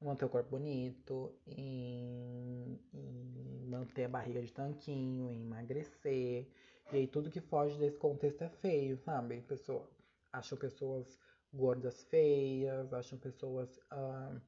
Em 0.02 0.06
manter 0.06 0.26
o 0.26 0.30
corpo 0.30 0.52
bonito, 0.52 1.34
em, 1.48 2.80
em 2.94 3.66
manter 3.68 4.06
a 4.06 4.10
barriga 4.10 4.42
de 4.42 4.52
tanquinho, 4.52 5.32
em 5.32 5.42
emagrecer. 5.42 6.48
E 6.92 6.96
aí 6.96 7.08
tudo 7.08 7.30
que 7.30 7.42
foge 7.42 7.78
desse 7.78 7.98
contexto 7.98 8.44
é 8.44 8.50
feio, 8.50 8.98
sabe? 8.98 9.42
Pessoa, 9.42 9.88
acham 10.32 10.58
pessoas 10.58 11.20
gordas 11.54 12.04
feias, 12.06 12.94
acham 12.94 13.18
pessoas 13.18 13.78
uh, 13.92 14.40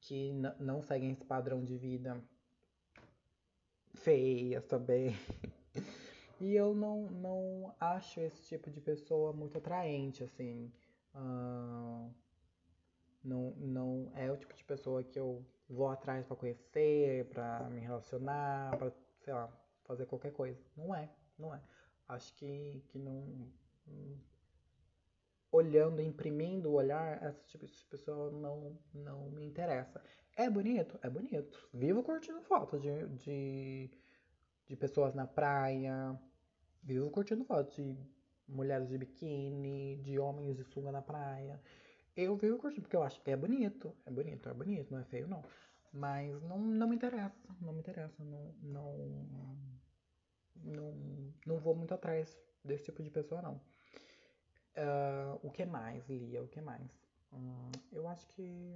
que 0.00 0.32
não 0.58 0.82
seguem 0.82 1.12
esse 1.12 1.24
padrão 1.24 1.64
de 1.64 1.76
vida 1.76 2.22
feias 4.02 4.64
também. 4.66 5.14
E 6.40 6.56
eu 6.56 6.74
não, 6.74 7.02
não 7.02 7.74
acho 7.78 8.20
esse 8.20 8.42
tipo 8.42 8.68
de 8.68 8.80
pessoa 8.80 9.32
muito 9.32 9.58
atraente, 9.58 10.24
assim. 10.24 10.72
Uh, 11.14 12.12
não, 13.22 13.50
não 13.58 14.12
é 14.16 14.30
o 14.30 14.36
tipo 14.36 14.52
de 14.54 14.64
pessoa 14.64 15.04
que 15.04 15.18
eu 15.18 15.46
vou 15.68 15.88
atrás 15.88 16.26
para 16.26 16.36
conhecer, 16.36 17.26
para 17.26 17.68
me 17.70 17.80
relacionar, 17.80 18.76
para, 18.76 18.92
sei 19.20 19.32
lá, 19.32 19.48
fazer 19.84 20.06
qualquer 20.06 20.32
coisa. 20.32 20.60
Não 20.76 20.92
é, 20.92 21.08
não 21.38 21.54
é. 21.54 21.62
Acho 22.08 22.34
que, 22.34 22.82
que 22.88 22.98
não. 22.98 23.48
Olhando, 25.52 26.02
imprimindo 26.02 26.70
o 26.70 26.74
olhar, 26.74 27.22
esse 27.22 27.46
tipo 27.46 27.66
de 27.66 27.84
pessoa 27.84 28.32
não, 28.32 28.76
não 28.92 29.30
me 29.30 29.44
interessa. 29.44 30.02
É 30.42 30.50
bonito? 30.50 30.98
É 31.02 31.08
bonito. 31.08 31.68
Vivo 31.72 32.02
curtindo 32.02 32.40
fotos 32.42 32.82
de, 32.82 33.06
de, 33.08 33.90
de 34.68 34.76
pessoas 34.76 35.14
na 35.14 35.26
praia, 35.26 36.18
Vivo 36.82 37.10
curtindo 37.10 37.44
fotos 37.44 37.76
de 37.76 37.96
mulheres 38.48 38.88
de 38.88 38.98
biquíni, 38.98 39.96
de 40.02 40.18
homens 40.18 40.56
de 40.56 40.64
sunga 40.64 40.90
na 40.90 41.00
praia. 41.00 41.60
Eu 42.16 42.36
vivo 42.36 42.58
curtindo, 42.58 42.82
porque 42.82 42.96
eu 42.96 43.04
acho 43.04 43.20
que 43.20 43.30
é 43.30 43.36
bonito. 43.36 43.94
É 44.04 44.10
bonito, 44.10 44.48
é 44.48 44.52
bonito, 44.52 44.90
não 44.90 44.98
é 44.98 45.04
feio 45.04 45.28
não. 45.28 45.44
Mas 45.92 46.42
não, 46.42 46.58
não 46.58 46.88
me 46.88 46.96
interessa, 46.96 47.48
não 47.60 47.72
me 47.72 47.80
interessa. 47.80 48.24
Não, 48.24 48.52
não, 48.62 49.56
não, 50.56 51.32
não 51.46 51.58
vou 51.58 51.74
muito 51.74 51.94
atrás 51.94 52.36
desse 52.64 52.86
tipo 52.86 53.02
de 53.02 53.10
pessoa, 53.10 53.40
não. 53.40 53.60
Uh, 54.74 55.38
o 55.42 55.50
que 55.50 55.64
mais, 55.64 56.08
Lia? 56.08 56.42
O 56.42 56.48
que 56.48 56.60
mais? 56.60 56.90
Hum, 57.32 57.70
eu 57.92 58.08
acho 58.08 58.26
que. 58.28 58.74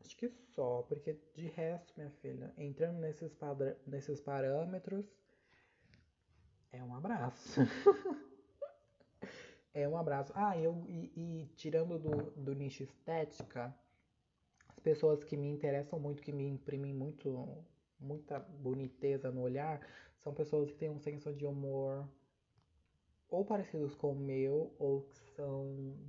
Acho 0.00 0.16
que 0.16 0.28
só, 0.54 0.82
porque 0.82 1.16
de 1.34 1.46
resto, 1.48 1.92
minha 1.96 2.10
filha, 2.10 2.52
entrando 2.56 2.98
nesses, 2.98 3.36
nesses 3.86 4.20
parâmetros, 4.20 5.06
é 6.72 6.82
um 6.82 6.94
abraço. 6.94 7.60
é 9.74 9.88
um 9.88 9.96
abraço. 9.96 10.32
Ah, 10.34 10.56
eu 10.58 10.84
e, 10.88 11.12
e 11.16 11.46
tirando 11.56 11.98
do, 11.98 12.30
do 12.32 12.54
nicho 12.54 12.82
estética, 12.82 13.74
as 14.68 14.78
pessoas 14.80 15.22
que 15.22 15.36
me 15.36 15.48
interessam 15.48 15.98
muito, 15.98 16.22
que 16.22 16.32
me 16.32 16.46
imprimem 16.46 16.94
muito, 16.94 17.64
muita 17.98 18.38
boniteza 18.38 19.30
no 19.30 19.42
olhar, 19.42 19.80
são 20.22 20.32
pessoas 20.32 20.70
que 20.70 20.76
têm 20.78 20.90
um 20.90 20.98
senso 20.98 21.32
de 21.32 21.44
humor 21.44 22.08
ou 23.30 23.44
parecidos 23.44 23.94
com 23.94 24.12
o 24.12 24.16
meu, 24.16 24.74
ou 24.78 25.02
que 25.02 25.18
são, 25.36 25.64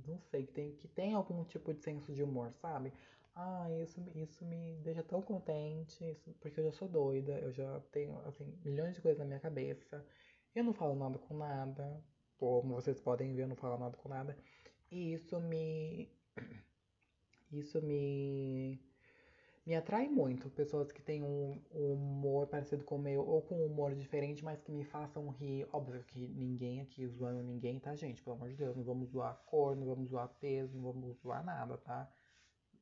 não 0.06 0.18
sei, 0.30 0.44
que 0.44 0.52
tem, 0.52 0.72
que 0.72 0.88
tem 0.88 1.14
algum 1.14 1.44
tipo 1.44 1.72
de 1.72 1.80
senso 1.80 2.12
de 2.12 2.22
humor, 2.22 2.52
sabe? 2.60 2.92
Ah, 3.34 3.66
isso, 3.82 4.00
isso 4.14 4.44
me 4.44 4.76
deixa 4.82 5.02
tão 5.02 5.22
contente, 5.22 6.04
isso, 6.04 6.32
porque 6.40 6.60
eu 6.60 6.64
já 6.64 6.72
sou 6.72 6.88
doida, 6.88 7.38
eu 7.40 7.50
já 7.52 7.80
tenho, 7.90 8.18
assim, 8.26 8.44
milhões 8.64 8.94
de 8.94 9.00
coisas 9.00 9.18
na 9.18 9.24
minha 9.24 9.40
cabeça. 9.40 10.04
Eu 10.54 10.64
não 10.64 10.74
falo 10.74 10.94
nada 10.94 11.18
com 11.18 11.34
nada, 11.34 12.02
como 12.38 12.74
vocês 12.74 13.00
podem 13.00 13.34
ver, 13.34 13.42
eu 13.42 13.48
não 13.48 13.56
falo 13.56 13.78
nada 13.78 13.96
com 13.96 14.08
nada. 14.08 14.36
E 14.90 15.14
isso 15.14 15.40
me. 15.40 16.10
Isso 17.50 17.80
me. 17.82 18.78
Me 19.64 19.76
atrai 19.76 20.08
muito. 20.08 20.50
Pessoas 20.50 20.90
que 20.92 21.00
têm 21.00 21.22
um, 21.22 21.62
um 21.72 21.92
humor 21.94 22.48
parecido 22.48 22.84
com 22.84 22.96
o 22.96 22.98
meu, 22.98 23.26
ou 23.26 23.40
com 23.42 23.54
um 23.54 23.66
humor 23.66 23.94
diferente, 23.94 24.44
mas 24.44 24.60
que 24.60 24.72
me 24.72 24.84
façam 24.84 25.30
rir. 25.30 25.66
Óbvio 25.72 26.02
que 26.04 26.26
ninguém 26.28 26.80
aqui 26.80 27.06
zoando 27.06 27.42
ninguém, 27.42 27.78
tá, 27.78 27.94
gente? 27.94 28.22
Pelo 28.22 28.36
amor 28.36 28.48
de 28.50 28.56
Deus, 28.56 28.76
não 28.76 28.84
vamos 28.84 29.10
zoar 29.10 29.36
cor, 29.46 29.76
não 29.76 29.86
vamos 29.86 30.10
zoar 30.10 30.28
peso, 30.40 30.76
não 30.76 30.92
vamos 30.92 31.16
zoar 31.22 31.44
nada, 31.44 31.78
tá? 31.78 32.12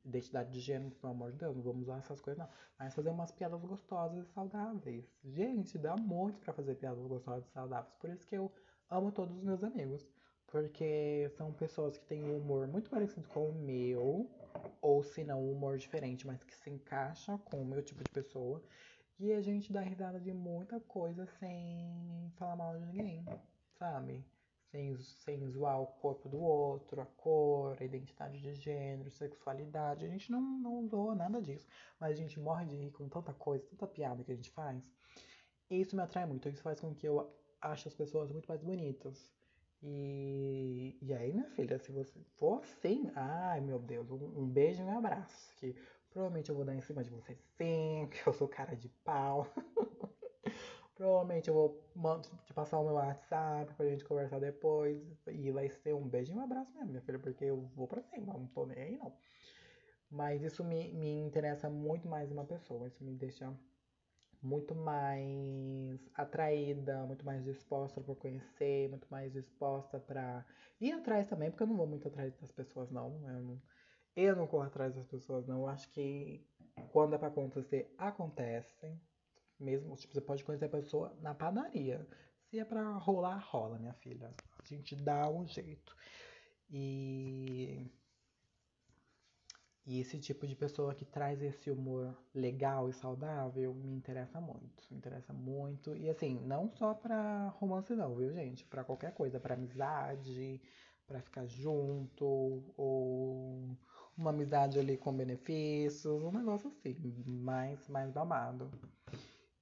Identidade 0.05 0.51
de 0.51 0.59
gênero, 0.59 0.95
pelo 0.95 1.13
amor 1.13 1.31
de 1.31 1.37
Deus, 1.37 1.55
não 1.55 1.63
vamos 1.63 1.83
usar 1.83 1.97
essas 1.97 2.19
coisas 2.19 2.39
não. 2.39 2.49
Mas 2.77 2.93
fazer 2.93 3.09
umas 3.09 3.31
piadas 3.31 3.61
gostosas 3.61 4.27
e 4.27 4.31
saudáveis. 4.31 5.05
Gente, 5.23 5.77
dá 5.77 5.95
muito 5.95 6.39
para 6.39 6.53
fazer 6.53 6.75
piadas 6.75 7.05
gostosas 7.05 7.45
e 7.47 7.51
saudáveis. 7.51 7.93
Por 7.99 8.09
isso 8.09 8.27
que 8.27 8.35
eu 8.35 8.51
amo 8.89 9.11
todos 9.11 9.35
os 9.37 9.43
meus 9.43 9.63
amigos. 9.63 10.07
Porque 10.47 11.31
são 11.37 11.53
pessoas 11.53 11.97
que 11.97 12.05
têm 12.05 12.23
um 12.25 12.37
humor 12.37 12.67
muito 12.67 12.89
parecido 12.89 13.27
com 13.29 13.49
o 13.49 13.53
meu, 13.53 14.29
ou 14.81 15.01
se 15.01 15.23
não, 15.23 15.41
um 15.41 15.53
humor 15.53 15.77
diferente, 15.77 16.27
mas 16.27 16.43
que 16.43 16.53
se 16.53 16.69
encaixa 16.69 17.37
com 17.45 17.61
o 17.61 17.65
meu 17.65 17.81
tipo 17.81 18.03
de 18.03 18.11
pessoa. 18.11 18.61
E 19.17 19.31
a 19.31 19.39
gente 19.39 19.71
dá 19.71 19.79
risada 19.79 20.19
de 20.19 20.33
muita 20.33 20.79
coisa 20.81 21.25
sem 21.39 22.33
falar 22.35 22.55
mal 22.55 22.77
de 22.77 22.85
ninguém, 22.85 23.23
sabe? 23.77 24.25
Sem, 24.71 24.97
sem 24.99 25.47
zoar 25.49 25.81
o 25.81 25.87
corpo 25.87 26.29
do 26.29 26.39
outro, 26.39 27.01
a 27.01 27.05
cor, 27.05 27.77
a 27.79 27.83
identidade 27.83 28.39
de 28.39 28.53
gênero, 28.55 29.11
sexualidade. 29.11 30.05
A 30.05 30.09
gente 30.09 30.31
não, 30.31 30.41
não 30.41 30.87
zoa 30.87 31.13
nada 31.13 31.41
disso, 31.41 31.67
mas 31.99 32.11
a 32.11 32.15
gente 32.15 32.39
morre 32.39 32.65
de 32.65 32.75
rir 32.75 32.91
com 32.91 33.07
tanta 33.09 33.33
coisa, 33.33 33.65
tanta 33.69 33.85
piada 33.87 34.23
que 34.23 34.31
a 34.31 34.35
gente 34.35 34.49
faz. 34.51 34.81
Isso 35.69 35.95
me 35.95 36.01
atrai 36.01 36.25
muito, 36.25 36.49
isso 36.49 36.61
faz 36.61 36.79
com 36.79 36.93
que 36.93 37.07
eu 37.07 37.33
ache 37.61 37.87
as 37.87 37.95
pessoas 37.95 38.31
muito 38.31 38.47
mais 38.47 38.61
bonitas. 38.61 39.31
E, 39.83 40.97
e 41.01 41.13
aí, 41.13 41.33
minha 41.33 41.49
filha, 41.49 41.79
se 41.79 41.91
você 41.91 42.19
for 42.37 42.59
assim, 42.61 43.11
ai 43.15 43.61
meu 43.61 43.79
Deus, 43.79 44.09
um, 44.11 44.41
um 44.41 44.47
beijo 44.47 44.81
e 44.81 44.85
um 44.85 44.97
abraço. 44.97 45.55
Que 45.57 45.75
provavelmente 46.11 46.49
eu 46.49 46.55
vou 46.55 46.65
dar 46.65 46.75
em 46.75 46.81
cima 46.81 47.03
de 47.03 47.09
você 47.09 47.35
sim, 47.57 48.07
que 48.11 48.21
eu 48.27 48.33
sou 48.33 48.47
cara 48.47 48.75
de 48.75 48.89
pau. 48.89 49.47
Provavelmente 51.01 51.47
eu 51.49 51.55
vou 51.55 51.81
te 52.45 52.53
passar 52.53 52.77
o 52.77 52.83
meu 52.83 52.93
WhatsApp 52.93 53.73
pra 53.73 53.87
gente 53.87 54.05
conversar 54.05 54.39
depois. 54.39 55.01
E 55.27 55.49
vai 55.49 55.67
ser 55.67 55.95
um 55.95 56.07
beijo 56.07 56.31
e 56.31 56.35
um 56.35 56.39
abraço 56.39 56.71
mesmo, 56.75 56.91
minha 56.91 57.01
filha, 57.01 57.17
porque 57.17 57.43
eu 57.43 57.59
vou 57.75 57.87
pra 57.87 58.03
cima, 58.03 58.33
não 58.33 58.45
tô 58.45 58.67
nem 58.67 58.77
aí 58.77 58.97
não. 58.99 59.11
Mas 60.11 60.43
isso 60.43 60.63
me, 60.63 60.93
me 60.93 61.21
interessa 61.21 61.71
muito 61.71 62.07
mais 62.07 62.31
uma 62.31 62.45
pessoa. 62.45 62.87
Isso 62.87 63.03
me 63.03 63.15
deixa 63.15 63.51
muito 64.43 64.75
mais 64.75 66.07
atraída, 66.13 67.03
muito 67.07 67.25
mais 67.25 67.43
disposta 67.43 67.99
por 67.99 68.15
conhecer, 68.15 68.87
muito 68.87 69.07
mais 69.09 69.33
disposta 69.33 69.99
pra 69.99 70.45
ir 70.79 70.91
atrás 70.91 71.27
também, 71.27 71.49
porque 71.49 71.63
eu 71.63 71.67
não 71.67 71.77
vou 71.77 71.87
muito 71.87 72.07
atrás 72.07 72.31
das 72.39 72.51
pessoas, 72.51 72.91
não. 72.91 73.27
Eu 73.27 73.41
não, 73.41 73.61
eu 74.15 74.35
não 74.35 74.45
corro 74.45 74.65
atrás 74.65 74.93
das 74.93 75.07
pessoas, 75.07 75.47
não. 75.47 75.61
Eu 75.61 75.67
acho 75.67 75.89
que 75.89 76.45
quando 76.91 77.15
é 77.15 77.17
pra 77.17 77.29
acontecer, 77.29 77.91
acontece. 77.97 79.01
Mesmo, 79.61 79.95
tipo, 79.95 80.13
você 80.13 80.21
pode 80.21 80.43
conhecer 80.43 80.65
a 80.65 80.69
pessoa 80.69 81.15
na 81.21 81.35
padaria. 81.35 82.07
Se 82.49 82.59
é 82.59 82.65
pra 82.65 82.97
rolar, 82.97 83.37
rola, 83.37 83.77
minha 83.77 83.93
filha. 83.93 84.33
A 84.59 84.65
gente 84.65 84.95
dá 84.95 85.29
um 85.29 85.45
jeito. 85.47 85.95
E. 86.69 87.89
E 89.85 89.99
esse 89.99 90.19
tipo 90.19 90.47
de 90.47 90.55
pessoa 90.55 90.93
que 90.93 91.05
traz 91.05 91.41
esse 91.41 91.69
humor 91.71 92.15
legal 92.33 92.87
e 92.89 92.93
saudável 92.93 93.73
me 93.73 93.93
interessa 93.95 94.39
muito. 94.39 94.83
Me 94.89 94.97
interessa 94.97 95.33
muito. 95.33 95.95
E 95.95 96.09
assim, 96.09 96.39
não 96.39 96.69
só 96.69 96.93
pra 96.93 97.49
romance 97.49 97.95
não, 97.95 98.15
viu, 98.15 98.31
gente? 98.33 98.65
Pra 98.65 98.83
qualquer 98.83 99.13
coisa. 99.13 99.39
Pra 99.39 99.55
amizade, 99.55 100.61
pra 101.05 101.21
ficar 101.21 101.45
junto, 101.45 102.25
ou 102.77 103.77
uma 104.17 104.29
amizade 104.31 104.79
ali 104.79 104.97
com 104.97 105.15
benefícios, 105.15 106.23
um 106.23 106.31
negócio 106.31 106.69
assim, 106.69 106.95
mais, 107.25 107.87
mais 107.89 108.11
babado. 108.11 108.71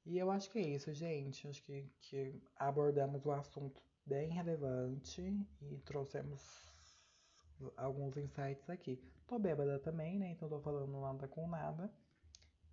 E 0.10 0.18
eu 0.18 0.32
acho 0.32 0.50
que 0.50 0.58
é 0.58 0.64
isso, 0.64 0.92
gente. 0.92 1.48
Acho 1.48 1.62
que, 1.62 1.88
que 2.02 2.42
abordamos 2.56 3.24
o 3.28 3.32
assunto 3.32 3.80
bem 4.04 4.32
relevante 4.32 5.22
e 5.62 5.78
trouxemos 5.86 6.42
alguns 7.78 8.18
insights 8.18 8.68
aqui. 8.72 9.00
Tô 9.28 9.38
bêbada 9.38 9.78
também, 9.78 10.18
né? 10.18 10.32
Então 10.32 10.50
tô 10.50 10.60
falando 10.62 11.00
nada 11.00 11.28
com 11.28 11.48
nada. 11.48 11.94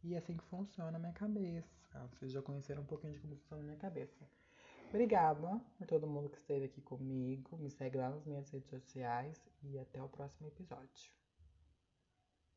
E 0.03 0.15
é 0.15 0.19
assim 0.19 0.35
que 0.35 0.45
funciona 0.45 0.97
a 0.97 0.99
minha 0.99 1.13
cabeça. 1.13 1.69
Vocês 2.15 2.33
já 2.33 2.41
conheceram 2.41 2.81
um 2.81 2.87
pouquinho 2.87 3.13
de 3.13 3.21
como 3.21 3.37
funciona 3.37 3.63
a 3.63 3.67
minha 3.67 3.77
cabeça. 3.77 4.27
Obrigada 4.89 5.61
por 5.77 5.87
todo 5.87 6.07
mundo 6.07 6.31
que 6.31 6.39
esteve 6.39 6.65
aqui 6.65 6.81
comigo. 6.81 7.59
Me 7.59 7.71
segue 7.71 7.99
lá 7.99 8.09
nas 8.09 8.25
minhas 8.25 8.49
redes 8.49 8.71
sociais 8.71 9.39
e 9.63 9.79
até 9.79 10.03
o 10.03 10.09
próximo 10.09 10.49
episódio. 10.49 11.13